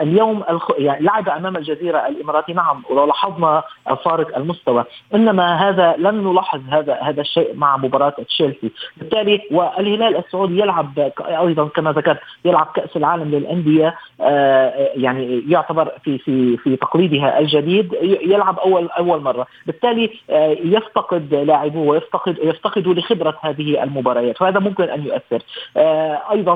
اليوم 0.00 0.44
يعني 0.78 1.04
لعب 1.04 1.28
أمام 1.28 1.56
الجزيرة 1.56 2.06
الإماراتي 2.06 2.52
نعم 2.52 2.82
ولو 2.90 3.04
لاحظنا 3.04 3.62
فارق 4.04 4.36
المستوى. 4.36 4.84
إنما 5.14 5.68
هذا 5.68 5.94
لن 5.98 6.14
نلاحظ 6.24 6.60
هذا 6.70 6.94
هذا 7.02 7.20
الشيء 7.20 7.56
مع 7.56 7.76
مباراة 7.76 8.14
تشيلسي. 8.28 8.70
بالتالي 8.96 9.40
والهلال 9.50 10.16
السعودي 10.16 10.58
يلعب 10.58 11.12
أيضا 11.20 11.68
كما 11.82 11.92
ذكرت 11.92 12.18
يلعب 12.44 12.66
كأس 12.74 12.96
العالم 12.96 13.30
للأندية 13.30 13.94
آه، 14.20 14.90
يعني 14.94 15.42
يعتبر 15.48 15.92
في 16.04 16.18
في 16.18 16.56
في 16.56 16.76
تقليدها 16.76 17.38
الجديد 17.38 17.92
يلعب 18.22 18.58
أول 18.58 18.88
أول 18.88 19.22
مرة. 19.22 19.46
بالتالي 19.66 20.10
آه، 20.30 20.56
يفتقد 20.64 21.34
لاعبوه 21.34 21.86
ويفتقد 21.86 22.38
يفتقدوا 22.42 22.94
لخبرة 22.94 23.38
هذه 23.40 23.82
المباريات 23.82 24.42
وهذا 24.42 24.60
ممكن 24.60 24.84
أن 24.84 25.06
يؤثر. 25.06 25.42
آه، 25.76 26.22
أيضا 26.30 26.54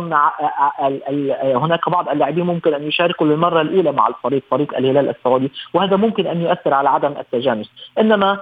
هناك 1.54 1.88
بعض 1.88 2.09
اللاعبين 2.09 2.45
ممكن 2.45 2.75
أن 2.75 2.83
يشاركوا 2.83 3.26
للمرة 3.26 3.61
الأولى 3.61 3.92
مع 3.92 4.09
الفريق 4.09 4.42
فريق 4.50 4.76
الهلال 4.76 5.09
السعودي 5.09 5.52
وهذا 5.75 5.97
ممكن 5.97 6.26
أن 6.26 6.42
يؤثر 6.42 6.75
على 6.75 6.88
عدم 6.88 7.14
التجانس. 7.18 7.71
إنما 7.99 8.38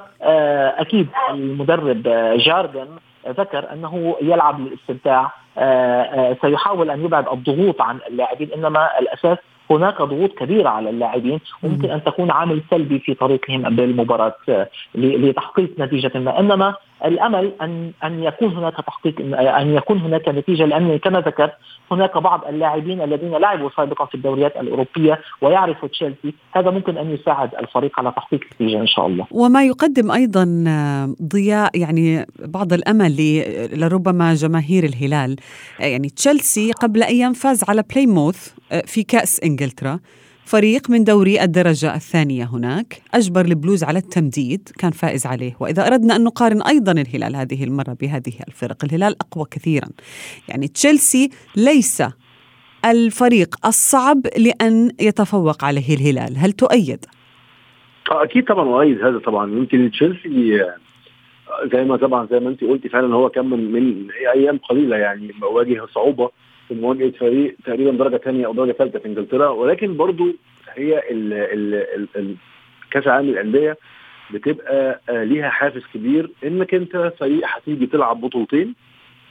أكيد 0.80 1.08
المدرب 1.30 2.02
جاردن 2.36 2.86
ذكر 3.28 3.72
أنه 3.72 4.16
يلعب 4.22 4.60
للاستمتاع. 4.60 5.32
آه، 5.58 6.02
آه، 6.02 6.36
سيحاول 6.42 6.90
أن 6.90 7.04
يبعد 7.04 7.28
الضغوط 7.28 7.82
عن 7.82 7.98
اللاعبين 8.10 8.52
إنما 8.52 8.98
الأساس 8.98 9.38
هناك 9.70 10.02
ضغوط 10.02 10.30
كبيرة 10.30 10.68
على 10.68 10.90
اللاعبين 10.90 11.40
وممكن 11.62 11.90
أن 11.90 12.04
تكون 12.04 12.30
عامل 12.30 12.62
سلبي 12.70 12.98
في 12.98 13.14
طريقهم 13.14 13.62
بالمباراه 13.62 14.34
آه، 14.48 14.68
لتحقيق 14.94 15.70
نتيجة 15.78 16.18
ما. 16.18 16.40
إنما 16.40 16.74
الأمل 17.04 17.52
ان 17.62 17.92
أن 18.04 18.22
يكون 18.22 18.56
هناك 18.56 18.76
تحقيق 18.86 19.14
أن 19.38 19.74
يكون 19.74 19.98
هناك 19.98 20.28
نتيجة 20.28 20.64
لأن 20.64 20.98
كما 20.98 21.20
ذكرت 21.20 21.52
هناك 21.90 22.18
بعض 22.18 22.44
اللاعبين 22.48 23.02
الذين 23.02 23.30
لعبوا 23.30 23.70
سابقا 23.76 24.04
في 24.04 24.14
الدوريات 24.14 24.56
الأوروبية 24.56 25.20
ويعرفوا 25.42 25.88
تشيلسي. 25.88 26.34
هذا 26.52 26.70
ممكن 26.70 26.98
أن 26.98 27.10
يساعد 27.10 27.54
الفريق 27.54 27.98
على 27.98 28.12
تحقيق 28.16 28.40
نتيجه 28.54 28.80
إن 28.80 28.86
شاء 28.86 29.06
الله. 29.06 29.26
وما 29.30 29.64
يقدم 29.64 30.10
أيضا 30.10 30.44
ضياء 31.22 31.78
يعني 31.78 32.26
بعض 32.38 32.72
الأمل 32.72 33.16
لربما 33.80 34.34
جماهير 34.34 34.84
الهلال. 34.84 35.36
يعني 35.80 36.08
تشيلسي 36.08 36.72
قبل 36.72 37.02
أيام 37.02 37.32
فاز 37.32 37.64
على 37.68 37.84
بلايموث 37.90 38.54
في 38.86 39.02
كأس 39.02 39.40
إنجلترا. 39.44 40.00
فريق 40.46 40.90
من 40.90 41.04
دوري 41.04 41.42
الدرجة 41.42 41.94
الثانية 41.94 42.44
هناك. 42.44 43.02
أجبر 43.14 43.44
البلوز 43.44 43.84
على 43.84 43.98
التمديد 43.98 44.68
كان 44.78 44.90
فائز 44.90 45.26
عليه. 45.26 45.56
وإذا 45.60 45.86
أردنا 45.86 46.16
أن 46.16 46.24
نقارن 46.24 46.62
أيضا 46.62 46.92
الهلال 46.92 47.36
هذه 47.36 47.64
المرة 47.64 47.96
بهذه 48.00 48.32
الفرق 48.48 48.84
الهلال 48.84 49.16
أقوى 49.20 49.46
كثيرا. 49.50 49.88
يعني 50.48 50.68
تشيلسي 50.68 51.30
ليس 51.56 52.02
الفريق 52.84 53.66
الصعب 53.66 54.20
لأن 54.38 54.90
يتفوق 55.00 55.64
عليه 55.64 55.94
الهلال. 55.94 56.38
هل 56.38 56.52
تؤيد؟ 56.52 57.04
آه، 58.10 58.24
أكيد 58.24 58.44
طبعا 58.44 58.68
أؤيد 58.68 59.04
هذا 59.04 59.18
طبعا. 59.18 59.50
يمكن 59.52 59.90
تشيلسي 59.90 60.62
آه، 60.62 60.76
زي 61.72 61.84
ما 61.84 61.96
طبعا 61.96 62.28
زي 62.30 62.40
ما 62.40 62.48
أنت 62.48 62.64
قلتي 62.64 62.88
فعلا 62.88 63.14
هو 63.14 63.28
كان 63.28 63.50
من, 63.50 63.72
من 63.72 64.08
أيام 64.34 64.58
قليلة 64.58 64.96
يعني 64.96 65.30
واجه 65.42 65.86
صعوبة. 65.94 66.30
في 66.68 66.74
مواجهه 66.74 67.10
فريق 67.10 67.56
تقريبا 67.64 67.90
درجة 67.90 68.16
ثانية 68.16 68.46
أو 68.46 68.52
درجة 68.54 68.72
ثالثه 68.72 68.98
في 68.98 69.06
إنجلترا 69.08 69.48
ولكن 69.48 69.96
برضو 69.96 70.26
هي 70.74 71.02
كأس 72.90 73.06
العالم 73.06 73.30
للأندية 73.30 73.76
بتبقى 74.30 75.00
آه، 75.10 75.24
ليها 75.24 75.50
حافز 75.50 75.82
كبير 75.94 76.30
إنك 76.44 76.74
أنت 76.74 77.12
فريق 77.20 77.40
هتيجي 77.44 77.86
تلعب 77.86 78.20
بطولتين 78.20 78.74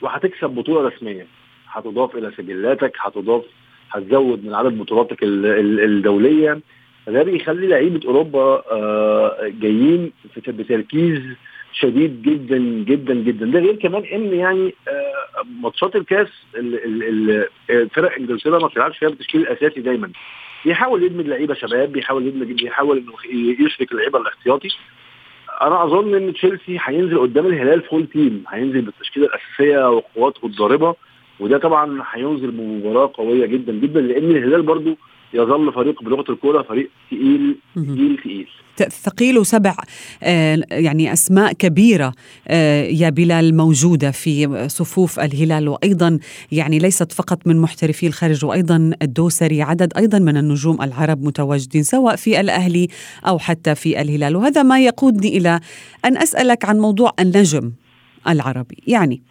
وهتكسب 0.02 0.50
بطولة 0.50 0.88
رسمية. 0.88 1.26
هتضاف 1.68 2.16
إلى 2.16 2.32
سجلاتك 2.36 2.92
هتضاف 3.00 3.42
هتزود 3.90 4.44
من 4.44 4.54
عدد 4.54 4.78
بطولاتك 4.78 5.22
ال- 5.22 5.46
ال- 5.46 5.80
الدولية. 5.80 6.60
فده 7.06 7.22
بيخلي 7.22 7.66
لعيبة 7.66 8.00
أوروبا 8.06 8.62
آه، 8.72 9.52
جايين 9.60 10.12
بتركيز 10.48 11.20
شديد 11.72 12.22
جدا 12.22 12.58
جدا 12.58 13.14
جدا. 13.14 13.46
ده 13.46 13.58
غير 13.60 13.76
كمان 13.76 14.04
إن 14.04 14.34
يعني 14.34 14.74
آه، 14.88 15.03
ماتشات 15.60 15.96
الكاس 15.96 16.28
ال- 16.56 16.84
ال- 16.84 17.46
ال- 17.70 17.90
فرق 17.90 18.14
انجلترا 18.16 18.58
ما 18.58 18.66
بتلعبش 18.66 18.98
فيها 18.98 19.08
بالتشكيل 19.08 19.40
الأساسي 19.40 19.80
دايما. 19.80 20.10
بيحاول 20.64 21.02
يدمج 21.02 21.26
لعيبة 21.26 21.54
شباب 21.54 21.92
بيحاول 21.92 22.26
يدمج 22.26 22.52
بيحاول 22.62 22.98
إنه 22.98 23.12
يشرك 23.66 23.92
اللعيبة 23.92 24.18
الاحتياطي. 24.18 24.68
أنا 25.62 25.84
أظن 25.84 26.14
إن 26.14 26.32
تشيلسي 26.34 26.78
هينزل 26.84 27.18
قدام 27.18 27.46
الهلال 27.46 27.82
full 27.82 28.06
team 28.06 28.44
هينزل 28.48 28.80
بالتشكيلة 28.80 29.26
الأساسية 29.26 29.90
وقواته 29.90 30.46
الضاربة. 30.46 30.94
وده 31.40 31.58
طبعا 31.58 32.02
هينزل 32.12 32.50
بمباراة 32.50 33.10
قوية 33.14 33.46
جدا 33.46 33.72
جدا 33.72 34.00
لأن 34.00 34.30
الهلال 34.30 34.62
برضو 34.62 34.96
يظل 35.34 35.72
فريق 35.72 36.02
بلغة 36.02 36.24
الكورة 36.32 36.62
فريق 36.62 36.90
تقيل 37.10 37.56
تقيل 37.76 38.16
تقيل. 38.24 38.46
ت- 38.76 38.92
ثقيل 38.92 39.38
وسبع 39.38 39.76
آه، 40.22 40.58
يعني 40.70 41.12
أسماء 41.12 41.52
كبيرة 41.52 42.12
آه، 42.48 42.82
يا 42.84 43.10
بلال 43.10 43.56
موجودة 43.56 44.10
في 44.10 44.68
صفوف 44.68 45.20
الهلال 45.20 45.68
وأيضا 45.68 46.18
يعني 46.52 46.78
ليست 46.78 47.12
فقط 47.12 47.46
من 47.46 47.56
محترفي 47.60 48.06
الخارج 48.06 48.44
وأيضا 48.44 48.90
الدوسري 49.02 49.62
عدد 49.62 49.92
أيضا 49.96 50.18
من 50.18 50.36
النجوم 50.36 50.82
العرب 50.82 51.22
متواجدين 51.22 51.82
سواء 51.82 52.16
في 52.16 52.40
الأهلي 52.40 52.88
أو 53.28 53.38
حتى 53.38 53.74
في 53.74 54.00
الهلال. 54.02 54.36
وهذا 54.36 54.62
ما 54.62 54.80
يقودني 54.80 55.36
إلى 55.36 55.60
أن 56.04 56.16
أسألك 56.16 56.64
عن 56.64 56.78
موضوع 56.78 57.12
النجم 57.20 57.72
العربي. 58.28 58.76
يعني 58.86 59.22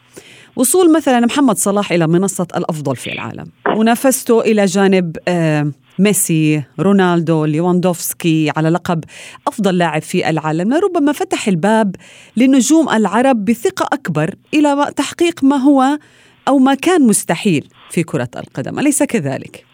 وصول 0.56 0.94
مثلا 0.96 1.20
محمد 1.20 1.56
صلاح 1.56 1.92
إلى 1.92 2.08
منصة 2.08 2.48
الأفضل 2.58 2.96
في 2.96 3.14
العالم. 3.14 3.46
منافسته 3.68 4.42
إلى 4.42 4.66
جانب 4.66 5.18
آه، 5.28 5.72
ميسي 6.00 6.64
رونالدو 6.80 7.46
ليواندوفسكي 7.46 8.52
على 8.58 8.70
لقب 8.70 9.04
أفضل 9.48 9.78
لاعب 9.78 10.02
في 10.02 10.30
العالم. 10.30 10.74
لربما 10.74 11.12
فتح 11.12 11.48
الباب 11.48 11.96
لنجوم 12.38 12.90
العرب 12.90 13.46
بثقة 13.46 13.90
أكبر 13.94 14.36
إلى 14.54 14.92
تحقيق 14.96 15.44
ما 15.44 15.56
هو 15.56 15.84
أو 16.48 16.58
ما 16.58 16.76
كان 16.76 17.08
مستحيل 17.08 17.68
في 17.90 18.04
كرة 18.04 18.30
القدم. 18.38 18.80
أليس 18.80 19.04
كذلك؟ 19.04 19.66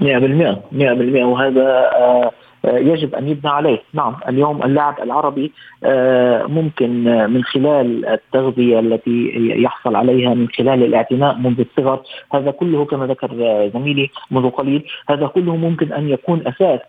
100% 0.00 0.62
100% 0.72 1.24
وهذا 1.24 1.66
آه، 1.96 2.30
يجب 2.76 3.14
أن 3.14 3.28
يبنى 3.28 3.50
عليه، 3.52 3.82
نعم 3.92 4.16
اليوم 4.28 4.62
اللاعب 4.62 4.94
العربي 5.02 5.52
آه، 5.84 6.46
ممكن 6.46 7.08
آه، 7.08 7.26
من 7.26 7.44
خلال 7.44 8.06
التغذية 8.06 8.78
التي 8.78 9.32
يحصل 9.36 9.96
عليها 9.96 10.34
من 10.34 10.48
خلال 10.48 10.84
الاعتناء 10.84 11.34
منذ 11.38 11.60
الصغر، 11.60 12.00
هذا 12.34 12.50
كله 12.50 12.84
كما 12.84 13.06
ذكر 13.06 13.30
آه، 13.40 13.70
زميلي 13.74 14.10
منذ 14.30 14.50
قليل، 14.50 14.84
هذا 15.10 15.26
كله 15.26 15.56
ممكن 15.56 15.92
أن 15.92 16.08
يكون 16.08 16.42
أساس 16.46 16.80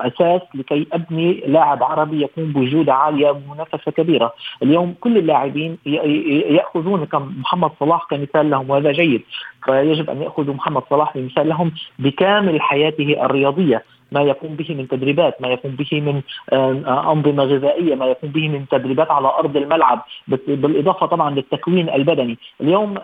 أساس 0.00 0.40
لكي 0.54 0.86
أبني 0.92 1.42
لاعب 1.46 1.82
عربي 1.82 2.22
يكون 2.22 2.44
بجوده 2.44 2.94
عالية 2.94 3.30
ومنافسة 3.30 3.92
كبيرة، 3.92 4.32
اليوم 4.62 4.94
كل 5.00 5.18
اللاعبين 5.18 5.78
يأخذون 5.86 7.04
كمحمد 7.04 7.70
صلاح 7.80 8.06
كمثال 8.10 8.50
لهم 8.50 8.70
وهذا 8.70 8.92
جيد، 8.92 9.22
فيجب 9.64 10.10
أن 10.10 10.22
يأخذوا 10.22 10.54
محمد 10.54 10.82
صلاح 10.90 11.14
كمثال 11.14 11.48
لهم 11.48 11.72
بكامل 11.98 12.60
حياته 12.60 13.24
الرياضية. 13.24 13.82
ما 14.12 14.20
يقوم 14.22 14.54
به 14.54 14.74
من 14.74 14.88
تدريبات 14.88 15.42
ما 15.42 15.48
يقوم 15.48 15.72
به 15.72 16.00
من 16.00 16.22
آه، 16.52 17.12
أنظمة 17.12 17.44
غذائية 17.44 17.94
ما 17.94 18.06
يقوم 18.06 18.30
به 18.30 18.48
من 18.48 18.68
تدريبات 18.68 19.10
على 19.10 19.28
أرض 19.28 19.56
الملعب 19.56 20.00
بالإضافة 20.28 21.06
طبعا 21.06 21.30
للتكوين 21.30 21.88
البدني 21.90 22.38
اليوم 22.60 22.94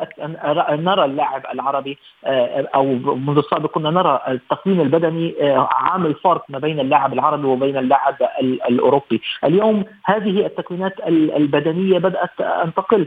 نرى 0.70 1.04
اللاعب 1.04 1.42
العربي 1.54 1.98
آه، 2.25 2.68
أو 2.75 2.84
منذ 3.14 3.38
السابق 3.38 3.70
كنا 3.70 3.90
نرى 3.90 4.20
التكوين 4.28 4.80
البدني 4.80 5.34
آه، 5.40 5.68
عامل 5.72 6.14
فرق 6.14 6.44
ما 6.48 6.58
بين 6.58 6.80
اللاعب 6.80 7.12
العربي 7.12 7.46
وبين 7.46 7.76
اللاعب 7.76 8.16
ال- 8.40 8.62
الأوروبي 8.62 9.20
اليوم 9.44 9.84
هذه 10.04 10.46
التكوينات 10.46 10.94
ال- 11.06 11.36
البدنية 11.36 11.98
بدأت 11.98 12.40
أن 12.40 12.75
تقل. 12.75 13.06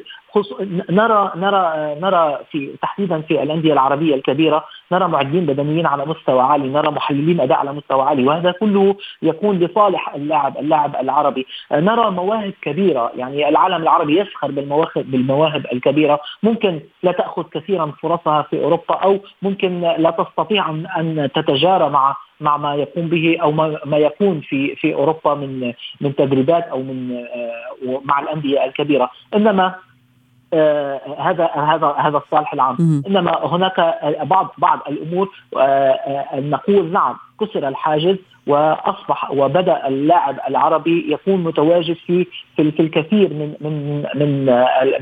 نرى 0.89 1.31
نرى 1.35 1.95
نرى 2.01 2.39
في 2.51 2.75
تحديدا 2.81 3.21
في 3.21 3.43
الأندية 3.43 3.73
العربية 3.73 4.15
الكبيرة 4.15 4.65
نرى 4.91 5.07
معدين 5.07 5.45
بدنيين 5.45 5.85
على 5.85 6.05
مستوى 6.05 6.41
عالي 6.41 6.69
نرى 6.69 6.91
محللين 6.91 7.41
أداء 7.41 7.57
على 7.57 7.73
مستوى 7.73 8.01
عالي 8.01 8.27
وهذا 8.27 8.51
كله 8.51 8.95
يكون 9.21 9.59
لصالح 9.59 10.15
اللاعب 10.15 10.57
اللاعب 10.57 10.95
العربي. 10.95 11.45
نرى 11.71 12.11
مواهب 12.11 12.53
كبيرة 12.61 13.11
يعني 13.15 13.49
العالم 13.49 13.81
العربي 13.81 14.19
يسخر 14.19 14.51
بالمواهب 14.51 15.11
بالمواهب 15.11 15.65
الكبيرة. 15.73 16.19
ممكن 16.43 16.79
لا 17.03 17.11
تأخذ 17.11 17.43
كثيرا 17.51 17.91
فرصها 18.01 18.41
في 18.41 18.63
أوروبا 18.63 18.95
أو 18.95 19.19
ممكن 19.41 19.81
لا 19.81 20.09
تستطيع 20.11 20.69
أن 20.69 21.29
تتجارى 21.35 21.89
مع 21.89 22.15
مع 22.41 22.57
ما 22.57 22.75
يقوم 22.75 23.07
به 23.07 23.37
أو 23.41 23.51
ما, 23.51 23.79
ما 23.85 23.97
يكون 23.97 24.41
في 24.41 24.75
في 24.75 24.93
أوروبا 24.93 25.33
من 25.33 25.73
من 26.01 26.15
تدريبات 26.15 26.63
أو 26.63 26.79
من 26.79 27.11
آه، 27.11 28.01
مع 28.05 28.19
الأندية 28.19 28.65
الكبيرة. 28.65 29.09
إنما 29.35 29.75
هذا 31.19 31.45
هذا 31.45 31.95
هذا 31.97 32.17
الصالح 32.17 32.53
العام. 32.53 33.03
إنما 33.07 33.45
هناك 33.45 33.79
آه، 33.79 34.23
بعض 34.23 34.53
بعض 34.57 34.79
الأمور 34.87 35.29
آه، 35.57 35.59
آه، 35.59 36.39
نقول 36.39 36.91
نعم 36.91 37.15
كسر 37.39 37.67
الحاجز 37.67 38.17
وأصبح 38.47 39.31
وبدأ 39.31 39.87
اللاعب 39.87 40.39
العربي 40.49 41.13
يكون 41.13 41.43
متواجد 41.43 41.95
في 42.07 42.25
في 42.55 42.71
في 42.71 42.79
الكثير 42.81 43.29
من 43.33 43.53
من 43.61 44.05
من 44.15 44.45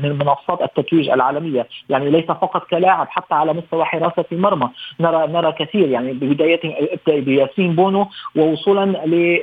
من 0.02 0.18
منصات 0.18 0.62
التتويج 0.62 1.08
العالمية، 1.10 1.66
يعني 1.88 2.10
ليس 2.10 2.24
فقط 2.24 2.64
كلاعب 2.70 3.06
حتى 3.10 3.34
على 3.34 3.52
مستوى 3.52 3.84
حراسة 3.84 4.24
المرمى، 4.32 4.68
نرى 5.00 5.26
نرى 5.26 5.52
كثير. 5.52 5.88
يعني 5.88 6.12
ببداية 6.12 6.60
بياسين 7.06 7.74
بونو 7.74 8.06
ووصولا 8.36 8.84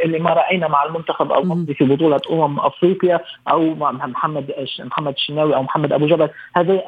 لما 0.06 0.30
رأينا 0.30 0.68
مع 0.68 0.84
المنتخب 0.84 1.32
المصري 1.32 1.74
في 1.74 1.86
بطولة 1.86 2.22
أمم 2.32 2.60
أفريقيا 2.60 3.20
أو 3.52 3.76
مع 3.76 3.92
محمد 3.92 4.68
محمد 4.80 5.14
الشناوي 5.14 5.56
أو 5.56 5.64
محمد 5.64 5.94
أبو 5.94 6.06
جبل. 6.08 6.30
هذه 6.56 6.82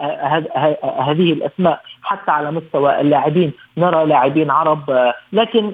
هذه- 1.00 1.34
الأسماء 1.34 1.82
حتى 2.04 2.32
على 2.32 2.52
مستوى 2.52 3.02
اللاعبين. 3.02 3.52
نرى 3.78 4.06
لاعبين 4.06 4.52
عرب. 4.52 5.12
لكن 5.34 5.72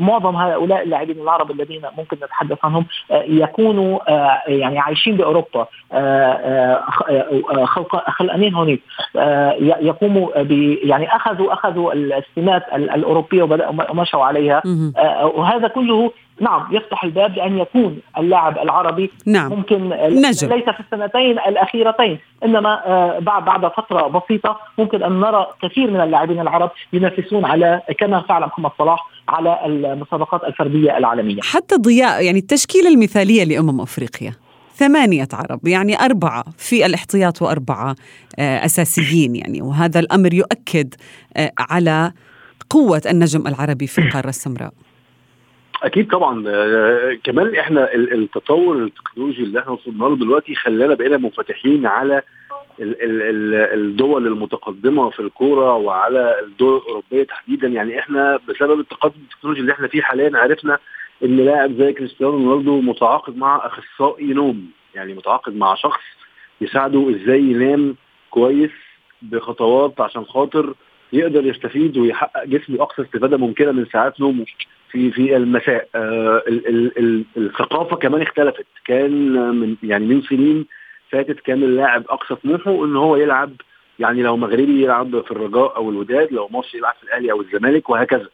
معظم 0.00 0.36
هؤلاء 0.36 0.82
اللاعبين 0.82 1.20
العرب 1.20 1.50
الذين 1.50 1.82
ممكن 1.98 2.16
نتحدث 2.24 2.58
عنهم 2.64 2.86
آه، 3.10 3.22
يكونوا 3.28 3.98
آه، 4.08 4.42
يعني 4.46 4.78
عايشين 4.78 5.16
بأوروبا 5.16 5.66
آه، 5.92 6.80
خلقانين 8.08 8.54
هناك 8.54 8.78
يقوموا 9.80 10.42
ب 10.42 10.50
يعني 10.82 11.16
اخذوا 11.16 11.52
أخذوا 11.52 11.92
السمات 11.92 12.62
ال- 12.74 12.90
الأوروبية 12.90 13.42
وبدأوا 13.42 13.72
مشوا 13.94 14.24
عليها 14.24 14.62
وهذا 15.34 15.68
كله 15.68 16.12
نعم 16.40 16.66
يفتح 16.70 17.04
الباب 17.04 17.36
لأن 17.36 17.58
يكون 17.58 17.98
اللاعب 18.18 18.58
العربي 18.58 19.10
نعم. 19.26 19.50
ممكن 19.50 19.88
نجم. 19.88 20.48
ليس 20.48 20.64
في 20.70 20.80
السنتين 20.80 21.38
الأخيرتين 21.38 22.18
إنما 22.44 22.80
بعد 23.18 23.44
بعد 23.44 23.66
فترة 23.72 24.06
بسيطة 24.06 24.60
ممكن 24.78 25.02
أن 25.02 25.20
نرى 25.20 25.46
كثير 25.62 25.90
من 25.90 26.00
اللاعبين 26.00 26.40
العرب 26.40 26.70
ينافسون 26.92 27.44
على 27.44 27.80
كما 27.98 28.20
فعل 28.20 28.42
محمد 28.42 28.70
صلاح 28.78 29.06
على 29.30 29.66
المسابقات 29.66 30.44
الفردية 30.44 30.98
العالمية. 30.98 31.40
حتى 31.42 31.76
ضياء 31.76 32.24
يعني 32.24 32.38
التشكيلة 32.38 32.88
المثالية 32.88 33.44
لأمم 33.44 33.80
أفريقيا 33.80 34.32
ثمانية 34.74 35.28
عرب 35.32 35.66
يعني 35.66 36.00
أربعة 36.04 36.44
في 36.58 36.86
الاحتياط 36.86 37.42
وأربعة 37.42 37.96
آه، 38.38 38.64
أساسيين 38.64 39.36
يعني. 39.36 39.62
وهذا 39.62 40.00
الأمر 40.00 40.34
يؤكد 40.34 40.94
آه، 41.36 41.52
على 41.58 42.12
قوة 42.70 43.02
النجم 43.10 43.46
العربي 43.46 43.86
في 43.86 43.98
القارة 44.00 44.28
السمراء. 44.28 44.72
أكيد 45.82 46.08
طبعا 46.10 46.44
آه، 46.48 47.18
كمان 47.24 47.54
إحنا 47.56 47.94
ال- 47.94 48.22
التطور 48.22 48.84
التكنولوجي 48.84 49.42
اللي 49.42 49.60
إحنا 49.60 49.72
وصلنا 49.72 50.04
له 50.04 50.16
دلوقتي 50.16 50.54
خلانا 50.54 50.94
بقينا 50.94 51.16
منفتحين 51.16 51.86
على 51.86 52.22
الدول 52.80 54.26
المتقدمة 54.26 55.10
في 55.10 55.20
الكورة 55.20 55.74
وعلى 55.74 56.40
الدول 56.42 56.76
الأوروبية 56.76 57.22
تحديدا. 57.22 57.68
يعني 57.68 57.98
إحنا 57.98 58.38
بسبب 58.48 58.80
التقدم 58.80 59.20
التكنولوجي 59.22 59.60
اللي 59.60 59.72
إحنا 59.72 59.88
فيه 59.88 60.02
حاليا 60.02 60.30
عرفنا 60.38 60.78
إن 61.24 61.36
لاعب 61.36 61.72
زي 61.72 61.92
كريستيانو 61.92 62.32
رونالدو 62.52 62.80
متعاقد 62.80 63.36
مع 63.36 63.66
أخصائي 63.66 64.26
نوم. 64.26 64.70
يعني 64.94 65.14
متعاقد 65.14 65.56
مع 65.56 65.74
شخص 65.74 66.00
يساعده 66.60 67.10
إزاي 67.10 67.40
ينام 67.40 67.96
كويس 68.30 68.70
بخطوات 69.22 70.00
عشان 70.00 70.24
خاطر 70.24 70.74
يقدر 71.12 71.46
يستفيد 71.46 71.96
ويحقق 71.98 72.44
جسمه 72.44 72.82
أقصى 72.82 73.02
استفادة 73.02 73.36
ممكنة 73.36 73.72
من 73.72 73.86
ساعات 73.92 74.20
نومه 74.20 74.44
في 74.90 75.10
في 75.10 75.36
المساء. 75.36 75.88
آه 75.94 76.42
ال 76.48 76.66
ال 76.68 76.98
ال 76.98 77.24
الثقافة 77.36 77.96
كمان 77.96 78.22
اختلفت. 78.22 78.66
كان 78.84 79.32
من 79.60 79.76
يعني 79.82 80.06
من 80.06 80.22
سنين 80.22 80.66
فاتت 81.10 81.40
كان 81.40 81.62
اللاعب 81.62 82.04
أقصى 82.08 82.34
طموحه 82.34 82.84
إن 82.84 82.96
هو 82.96 83.16
يلعب 83.16 83.52
يعني 83.98 84.22
لو 84.22 84.36
مغربي 84.36 84.82
يلعب 84.84 85.20
في 85.24 85.30
الرجاء 85.30 85.76
أو 85.76 85.90
الوداد 85.90 86.32
لو 86.32 86.48
مصري 86.50 86.78
يلعب 86.78 86.94
في 86.94 87.02
الأهلي 87.04 87.32
أو 87.32 87.40
الزمالك 87.40 87.90
وهكذا. 87.90 88.28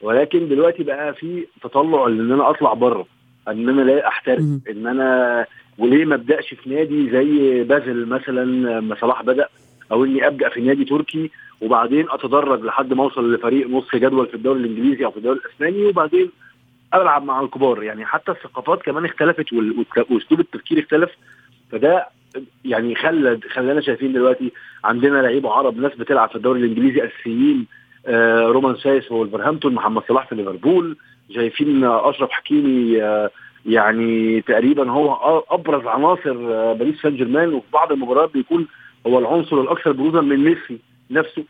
ولكن 0.00 0.48
دلوقتي 0.48 0.82
بقى 0.82 1.14
في 1.14 1.46
تطلع 1.62 2.06
إن 2.06 2.32
أنا 2.32 2.50
أطلع 2.50 2.72
بره 2.74 3.06
إن 3.48 3.68
أنا 3.68 3.82
لا 3.82 4.08
أحترف. 4.08 4.40
إن 4.70 4.86
أنا 4.86 5.46
وليه 5.78 6.04
ما 6.04 6.14
أبدأش 6.14 6.54
في 6.54 6.70
نادي 6.70 7.10
زي 7.10 7.62
بازل 7.62 8.06
مثلا 8.06 8.44
لما 8.44 8.96
صلاح 9.00 9.22
بدأ 9.22 9.48
أو 9.92 10.04
إني 10.04 10.26
أبدأ 10.26 10.48
في 10.48 10.60
نادي 10.60 10.84
تركي 10.84 11.30
وبعدين 11.60 12.06
أتدرج 12.10 12.62
لحد 12.64 12.92
ما 12.92 13.02
أوصل 13.04 13.34
لفريق 13.34 13.68
نص 13.68 13.94
جدول 13.94 14.26
في 14.26 14.34
الدوري 14.34 14.60
الإنجليزي 14.60 15.04
أو 15.04 15.10
في 15.10 15.16
الدوري 15.16 15.38
الإسباني 15.38 15.84
وبعدين 15.84 16.30
ألعب 16.94 17.24
مع 17.24 17.40
الكبار. 17.40 17.82
يعني 17.82 18.06
حتى 18.06 18.32
الثقافات 18.32 18.82
كمان 18.82 19.04
اختلفت 19.04 19.52
وأسلوب 19.52 20.40
التفكير 20.40 20.78
اختلف. 20.78 21.10
فده 21.72 22.06
يعني 22.64 22.94
خلى 22.94 23.40
خلانا 23.52 23.80
شايفين 23.80 24.12
دلوقتي 24.12 24.52
عندنا 24.84 25.22
لعيبه 25.22 25.52
عرب 25.52 25.76
ناس 25.78 25.94
بتلعب 25.94 26.28
في 26.28 26.36
الدوري 26.36 26.60
الإنجليزي 26.60 27.04
أساسيين 27.04 27.66
آه 28.06 28.40
رومان 28.46 28.76
سايس 28.76 29.04
في 29.08 29.14
ولفرهامبتون 29.14 29.74
محمد 29.74 30.02
صلاح 30.08 30.28
في 30.28 30.34
ليفربول 30.34 30.96
شايفين 31.34 31.84
أشرف 31.84 32.30
حكيمي 32.30 33.02
آه 33.02 33.30
يعني 33.66 34.40
تقريبا 34.40 34.90
هو 34.90 35.42
أبرز 35.50 35.86
عناصر 35.86 36.54
آه 36.54 36.72
باريس 36.72 37.00
سان 37.02 37.16
جيرمان 37.16 37.52
وفي 37.52 37.66
بعض 37.72 37.92
المباريات 37.92 38.32
بيكون 38.32 38.66
هو 39.06 39.18
العنصر 39.18 39.60
الأكثر 39.60 39.92
بروزا 39.92 40.20
من 40.20 40.36
ميسي 40.44 40.78
نفسه. 41.10 41.44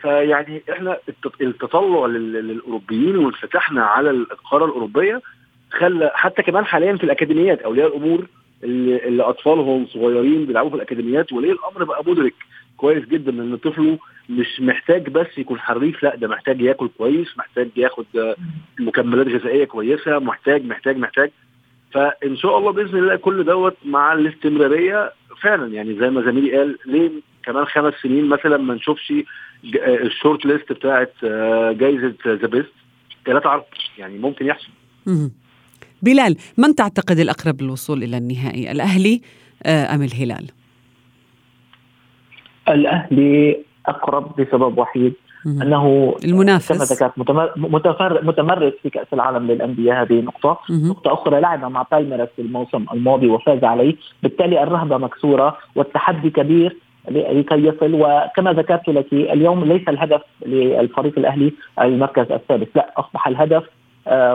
فيعني 0.00 0.62
إحنا 0.70 0.98
التطلع 1.40 2.06
للأوروبيين 2.06 3.16
وانفتاحنا 3.16 3.84
على 3.84 4.10
القارة 4.10 4.64
الأوروبية 4.64 5.22
خلى 5.70 6.10
حتى 6.14 6.42
كمان 6.42 6.64
حاليا 6.64 6.96
في 6.96 7.04
الأكاديميات 7.04 7.60
أولياء 7.62 7.88
الأمور 7.88 8.26
اللي, 8.64 9.08
اللي 9.08 9.22
أطفالهم 9.22 9.86
صغيرين 9.86 10.46
بيلعبوا 10.46 10.70
في 10.70 10.76
الأكاديميات 10.76 11.32
وليه 11.32 11.52
الأمر 11.52 11.84
بقى 11.84 12.02
مدرك 12.06 12.34
كويس 12.76 13.04
جدا 13.08 13.30
إن 13.32 13.56
طفله 13.56 13.98
مش 14.30 14.60
محتاج 14.60 15.08
بس 15.08 15.38
يكون 15.38 15.58
حريف 15.60 16.02
لا 16.02 16.16
ده 16.16 16.28
محتاج 16.28 16.60
ياكل 16.60 16.88
كويس 16.98 17.38
محتاج 17.38 17.68
ياخد 17.76 18.06
مكملات 18.80 19.26
غذائية 19.28 19.64
كويسة 19.64 20.18
محتاج 20.18 20.64
محتاج 20.64 20.96
محتاج. 20.96 21.30
فإن 21.92 22.36
شاء 22.36 22.58
الله 22.58 22.70
بإذن 22.72 22.98
الله 22.98 23.16
كل 23.16 23.44
دوت 23.44 23.76
مع 23.84 24.12
الاستمرارية 24.12 25.12
فعلا. 25.42 25.74
يعني 25.74 25.94
زي 25.98 26.10
ما 26.10 26.22
زميلي 26.22 26.56
قال 26.58 26.78
ليه 26.86 27.10
كمان 27.42 27.64
خمس 27.64 27.94
سنين 28.02 28.26
مثلا 28.28 28.56
ما 28.56 28.74
نشوفش 28.74 29.12
ال 29.86 29.96
short 29.96 30.46
list 30.46 30.72
بتاعت 30.72 31.12
جائزه 31.78 32.14
The 32.26 32.46
Best؟ 32.46 32.72
ثلاثة 33.26 33.48
عرب 33.48 33.62
يعني 33.98 34.18
ممكن 34.18 34.46
يحصل. 34.46 34.68
بلال 36.06 36.36
من 36.58 36.74
تعتقد 36.74 37.18
الأقرب 37.18 37.62
للوصول 37.62 38.02
إلى 38.02 38.16
النهائي 38.16 38.72
الأهلي 38.72 39.20
أم 39.66 40.02
الهلال؟ 40.02 40.46
الأهلي 42.68 43.58
أقرب 43.86 44.40
لسبب 44.40 44.78
وحيد 44.78 45.12
أنه 45.46 46.14
المنافس. 46.24 46.68
كما 46.68 46.84
ذكرت 46.84 47.12
متمرس 48.24 48.72
في 48.82 48.90
كأس 48.90 49.06
العالم 49.12 49.50
للأندية 49.50 50.02
هذه 50.02 50.20
نقطة، 50.20 50.60
مم. 50.70 50.88
نقطة 50.88 51.12
أخرى 51.12 51.40
لعب 51.40 51.64
مع 51.64 51.86
بالميراس 51.92 52.28
في 52.36 52.42
الموسم 52.42 52.86
الماضي 52.92 53.26
وفاز 53.26 53.64
عليه، 53.64 53.94
بالتالي 54.22 54.62
الرهبة 54.62 54.96
مكسورة 54.98 55.58
والتحدي 55.74 56.30
كبير 56.30 56.76
لكي 57.10 57.54
يصل. 57.54 57.94
وكما 57.94 58.52
ذكرت 58.52 58.88
لك 58.88 59.12
اليوم 59.12 59.64
ليس 59.64 59.88
الهدف 59.88 60.20
للفريق 60.46 61.18
الأهلي 61.18 61.52
المركز 61.80 62.32
الثالث، 62.32 62.68
لا 62.76 62.94
أصبح 62.96 63.28
الهدف 63.28 63.62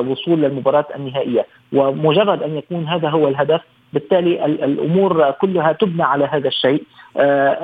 وصول 0.07 0.41
للمباراة 0.41 0.85
النهائية، 0.95 1.45
ومجرد 1.73 2.43
أن 2.43 2.57
يكون 2.57 2.87
هذا 2.87 3.09
هو 3.09 3.27
الهدف 3.27 3.61
بالتالي 3.93 4.45
الأمور 4.45 5.31
كلها 5.31 5.71
تبنى 5.71 6.03
على 6.03 6.25
هذا 6.25 6.47
الشيء. 6.47 6.83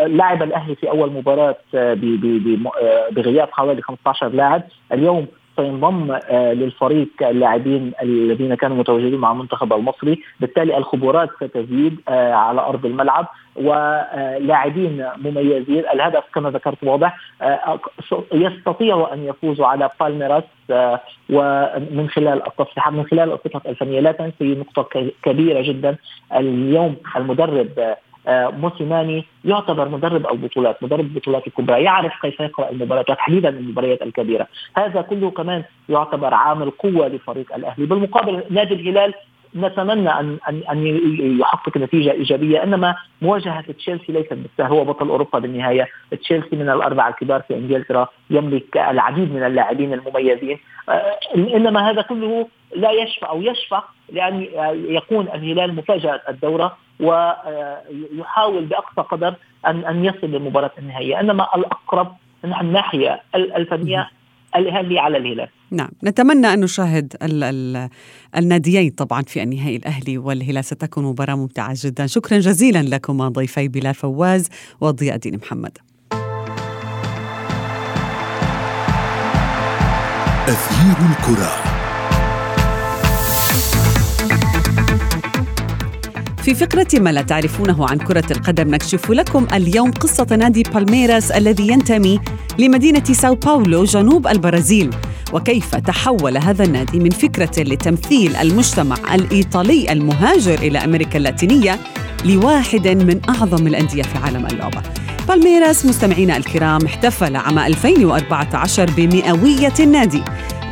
لعب 0.07 0.43
الأهلي 0.43 0.75
في 0.75 0.89
أول 0.89 1.11
مباراة 1.11 1.55
بغياب 3.11 3.49
حوالي 3.51 3.81
15 3.81 4.27
لاعب. 4.27 4.63
اليوم 4.93 5.27
سينضم 5.57 6.19
للفريق 6.31 7.09
اللاعبين 7.21 7.91
الذين 8.01 8.55
كانوا 8.55 8.77
متواجدين 8.77 9.19
مع 9.19 9.31
المنتخب 9.31 9.73
المصري. 9.73 10.21
بالتالي 10.39 10.77
الخبرات 10.77 11.29
ستزيد 11.43 11.99
على 12.09 12.61
أرض 12.61 12.85
الملعب 12.85 13.27
ولاعبين 13.55 15.05
مميزين. 15.17 15.83
الهدف 15.93 16.23
كما 16.33 16.49
ذكرت 16.49 16.83
واضح 16.83 17.17
يستطيعوا 18.33 19.13
أن 19.13 19.23
يفوزوا 19.23 19.67
على 19.67 19.89
بالميراس 19.99 20.43
ومن 21.29 22.09
خلال 22.09 22.47
التصريحات 22.47 22.93
من 22.93 23.05
خلال 23.05 23.31
الخطط 23.31 23.67
الفنية. 23.67 23.99
لا 23.99 24.11
تنسي 24.11 24.55
نقطة 24.55 25.09
كبيرة 25.23 25.61
جدا. 25.61 25.95
اليوم 26.35 26.95
المدرب 27.15 27.95
موسيماني 28.27 29.25
يعتبر 29.45 29.89
مدرب 29.89 30.31
البطولات 30.31 30.83
مدرب 30.83 30.99
البطولات 30.99 31.47
الكبرى 31.47 31.83
يعرف 31.83 32.13
كيف 32.21 32.39
يقرأ 32.39 32.69
المباريات 32.69 33.09
وتحديدا 33.09 33.49
المباريات 33.49 34.01
الكبيرة. 34.01 34.47
هذا 34.77 35.01
كله 35.01 35.31
كمان 35.31 35.63
يعتبر 35.89 36.33
عامل 36.33 36.69
قوة 36.69 37.07
لفريق 37.07 37.55
الأهلي. 37.55 37.85
بالمقابل 37.85 38.43
نادي 38.49 38.73
الهلال 38.73 39.13
نتمنى 39.55 40.09
ان 40.09 40.37
ان 40.49 40.61
أن 40.71 40.87
يحقق 41.39 41.77
نتيجة 41.77 42.11
إيجابية 42.11 42.63
إنما 42.63 42.95
مواجهة 43.21 43.71
تشيلسي 43.71 44.11
ليست 44.11 44.33
بالسهل 44.33 44.71
هو 44.71 44.85
بطل 44.85 45.09
أوروبا 45.09 45.39
بالنهاية. 45.39 45.87
تشيلسي 46.21 46.55
من 46.55 46.69
الأربعة 46.69 47.09
الكبار 47.09 47.41
في 47.41 47.55
إنجلترا 47.55 48.07
يملك 48.29 48.77
العديد 48.77 49.33
من 49.33 49.43
اللاعبين 49.43 49.93
المميزين. 49.93 50.59
إنما 51.35 51.89
هذا 51.89 52.01
كله 52.01 52.47
لا 52.75 52.91
يشفع 52.91 53.29
أو 53.29 53.41
يشفع 53.41 53.83
لأن 54.09 54.47
يكون 54.89 55.27
الهلال 55.27 55.75
مفاجأة 55.75 56.21
الدورة 56.29 56.77
ويحاول 56.99 58.65
بأقصى 58.65 59.01
قدر 59.11 59.35
ان 59.67 59.85
أن 59.85 60.05
يصل 60.05 60.27
للمباراة 60.27 60.71
النهائية. 60.77 61.19
إنما 61.19 61.47
الأقرب 61.55 62.15
من 62.43 62.53
الناحية 62.53 63.21
الفنية 63.35 64.09
الأهلي 64.55 64.99
على 64.99 65.17
الهلال. 65.17 65.47
نعم. 65.71 65.89
نتمنى 66.03 66.53
أن 66.53 66.59
نشاهد 66.59 67.15
ال 67.21 67.43
ال 67.43 67.89
الناديين 68.37 68.89
طبعا 68.89 69.21
في 69.21 69.43
النهائي 69.43 69.75
الأهلي 69.75 70.17
والهلال. 70.17 70.65
ستكون 70.65 71.03
مباراة 71.03 71.35
ممتعة 71.35 71.73
جدا. 71.75 72.07
شكرا 72.07 72.39
جزيلا 72.39 72.95
لكما 72.95 73.29
ضيفي 73.29 73.67
بلال 73.67 73.93
فواز 73.93 74.49
وضياء 74.81 75.15
الدين 75.15 75.35
محمد. 75.35 75.77
أثير 80.47 80.97
الكرة. 81.09 81.76
في 86.47 86.55
فقرة 86.55 86.87
ما 86.93 87.09
لا 87.09 87.21
تعرفونه 87.21 87.89
عن 87.89 87.97
كرة 87.97 88.23
القدم 88.31 88.69
نكشف 88.75 89.11
لكم 89.11 89.47
اليوم 89.53 89.91
قصة 89.91 90.27
نادي 90.35 90.63
بالميراس 90.63 91.31
الذي 91.31 91.67
ينتمي 91.67 92.19
لمدينة 92.59 93.03
ساو 93.03 93.35
باولو 93.35 93.83
جنوب 93.83 94.27
البرازيل. 94.27 94.89
وكيف 95.33 95.75
تحول 95.75 96.37
هذا 96.37 96.63
النادي 96.63 96.99
من 96.99 97.09
فكرة 97.09 97.63
لتمثيل 97.63 98.35
المجتمع 98.35 99.15
الإيطالي 99.15 99.91
المهاجر 99.91 100.53
إلى 100.53 100.77
أمريكا 100.77 101.17
اللاتينية 101.17 101.79
لواحد 102.25 102.87
من 102.87 103.21
أعظم 103.29 103.67
الأندية 103.67 104.03
في 104.03 104.17
عالم 104.17 104.45
اللعبة 104.45 104.81
بالميراس 105.27 105.85
مستمعينا 105.85 106.37
الكرام 106.37 106.85
احتفل 106.85 107.35
عام 107.35 107.59
2014 107.59 108.89
بمئوية 108.97 109.73
النادي 109.79 110.23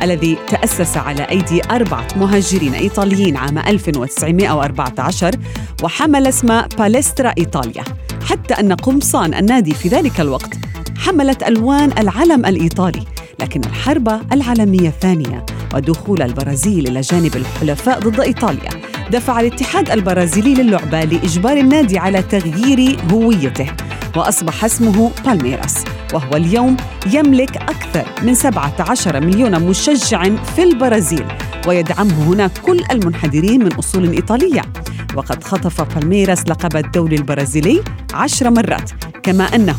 الذي 0.02 0.38
تأسس 0.48 0.96
على 0.96 1.22
أيدي 1.22 1.60
أربعة 1.70 2.06
مهاجرين 2.16 2.74
إيطاليين 2.74 3.36
عام 3.36 3.58
1914 3.58 5.34
وحمل 5.82 6.26
اسم 6.26 6.60
باليسترا 6.78 7.34
إيطاليا. 7.38 7.84
حتى 8.30 8.54
أن 8.54 8.72
قمصان 8.72 9.34
النادي 9.34 9.74
في 9.74 9.88
ذلك 9.88 10.20
الوقت 10.20 10.54
حملت 10.98 11.42
ألوان 11.42 11.92
العلم 11.98 12.46
الإيطالي 12.46 13.02
لكن 13.40 13.60
الحرب 13.60 14.08
العالمية 14.32 14.88
الثانية 14.88 15.46
ودخول 15.74 16.22
البرازيل 16.22 16.86
إلى 16.88 17.00
جانب 17.00 17.36
الحلفاء 17.36 18.00
ضد 18.00 18.20
إيطاليا. 18.20 18.70
دفع 19.10 19.40
الاتحاد 19.40 19.90
البرازيلي 19.90 20.54
للعبة 20.54 21.04
لإجبار 21.04 21.56
النادي 21.56 21.98
على 21.98 22.22
تغيير 22.22 22.96
هويته 23.12 23.66
وأصبح 24.16 24.64
اسمه 24.64 25.10
بالميراس. 25.26 25.84
وهو 26.14 26.36
اليوم 26.36 26.76
يملك 27.12 27.56
أكثر 27.56 28.04
من 28.22 28.34
17 28.34 29.20
مليون 29.20 29.62
مشجع 29.62 30.22
في 30.56 30.62
البرازيل 30.62 31.24
ويدعمه 31.66 32.24
هناك 32.32 32.58
كل 32.58 32.82
المنحدرين 32.92 33.64
من 33.64 33.72
أصول 33.72 34.12
إيطالية. 34.12 34.62
وقد 35.16 35.44
خطف 35.44 35.80
بالميراس 35.94 36.48
لقب 36.48 36.76
الدوري 36.76 37.16
البرازيلي 37.16 37.82
عشر 38.14 38.50
مرات 38.50 38.90
كما 39.22 39.44
أنه 39.44 39.76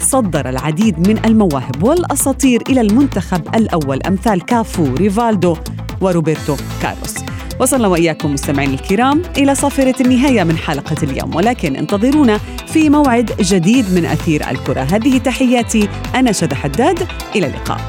صدر 0.00 0.48
العديد 0.48 1.08
من 1.08 1.24
المواهب 1.24 1.82
والأساطير 1.82 2.62
إلى 2.68 2.80
المنتخب 2.80 3.54
الأول 3.54 4.02
أمثال 4.02 4.44
كافو 4.44 4.94
ريفالدو 4.94 5.56
وروبرتو 6.00 6.56
كارلوس 6.82 7.14
وصلنا 7.60 7.88
وإياكم 7.88 8.32
مستمعين 8.32 8.74
الكرام 8.74 9.22
إلى 9.36 9.54
صافرة 9.54 9.94
النهاية 10.00 10.44
من 10.44 10.56
حلقة 10.56 10.96
اليوم. 11.02 11.34
ولكن 11.34 11.76
انتظرونا 11.76 12.40
في 12.66 12.90
موعد 12.90 13.32
جديد 13.40 13.92
من 13.94 14.04
أثير 14.04 14.50
الكرة. 14.50 14.80
هذه 14.80 15.18
تحياتي 15.18 15.88
أنا 16.14 16.32
شد 16.32 16.54
حداد. 16.54 17.06
إلى 17.36 17.46
اللقاء. 17.46 17.80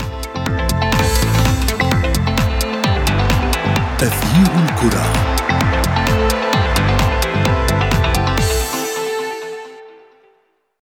أثير 4.01 4.51
الكرة. 4.69 5.18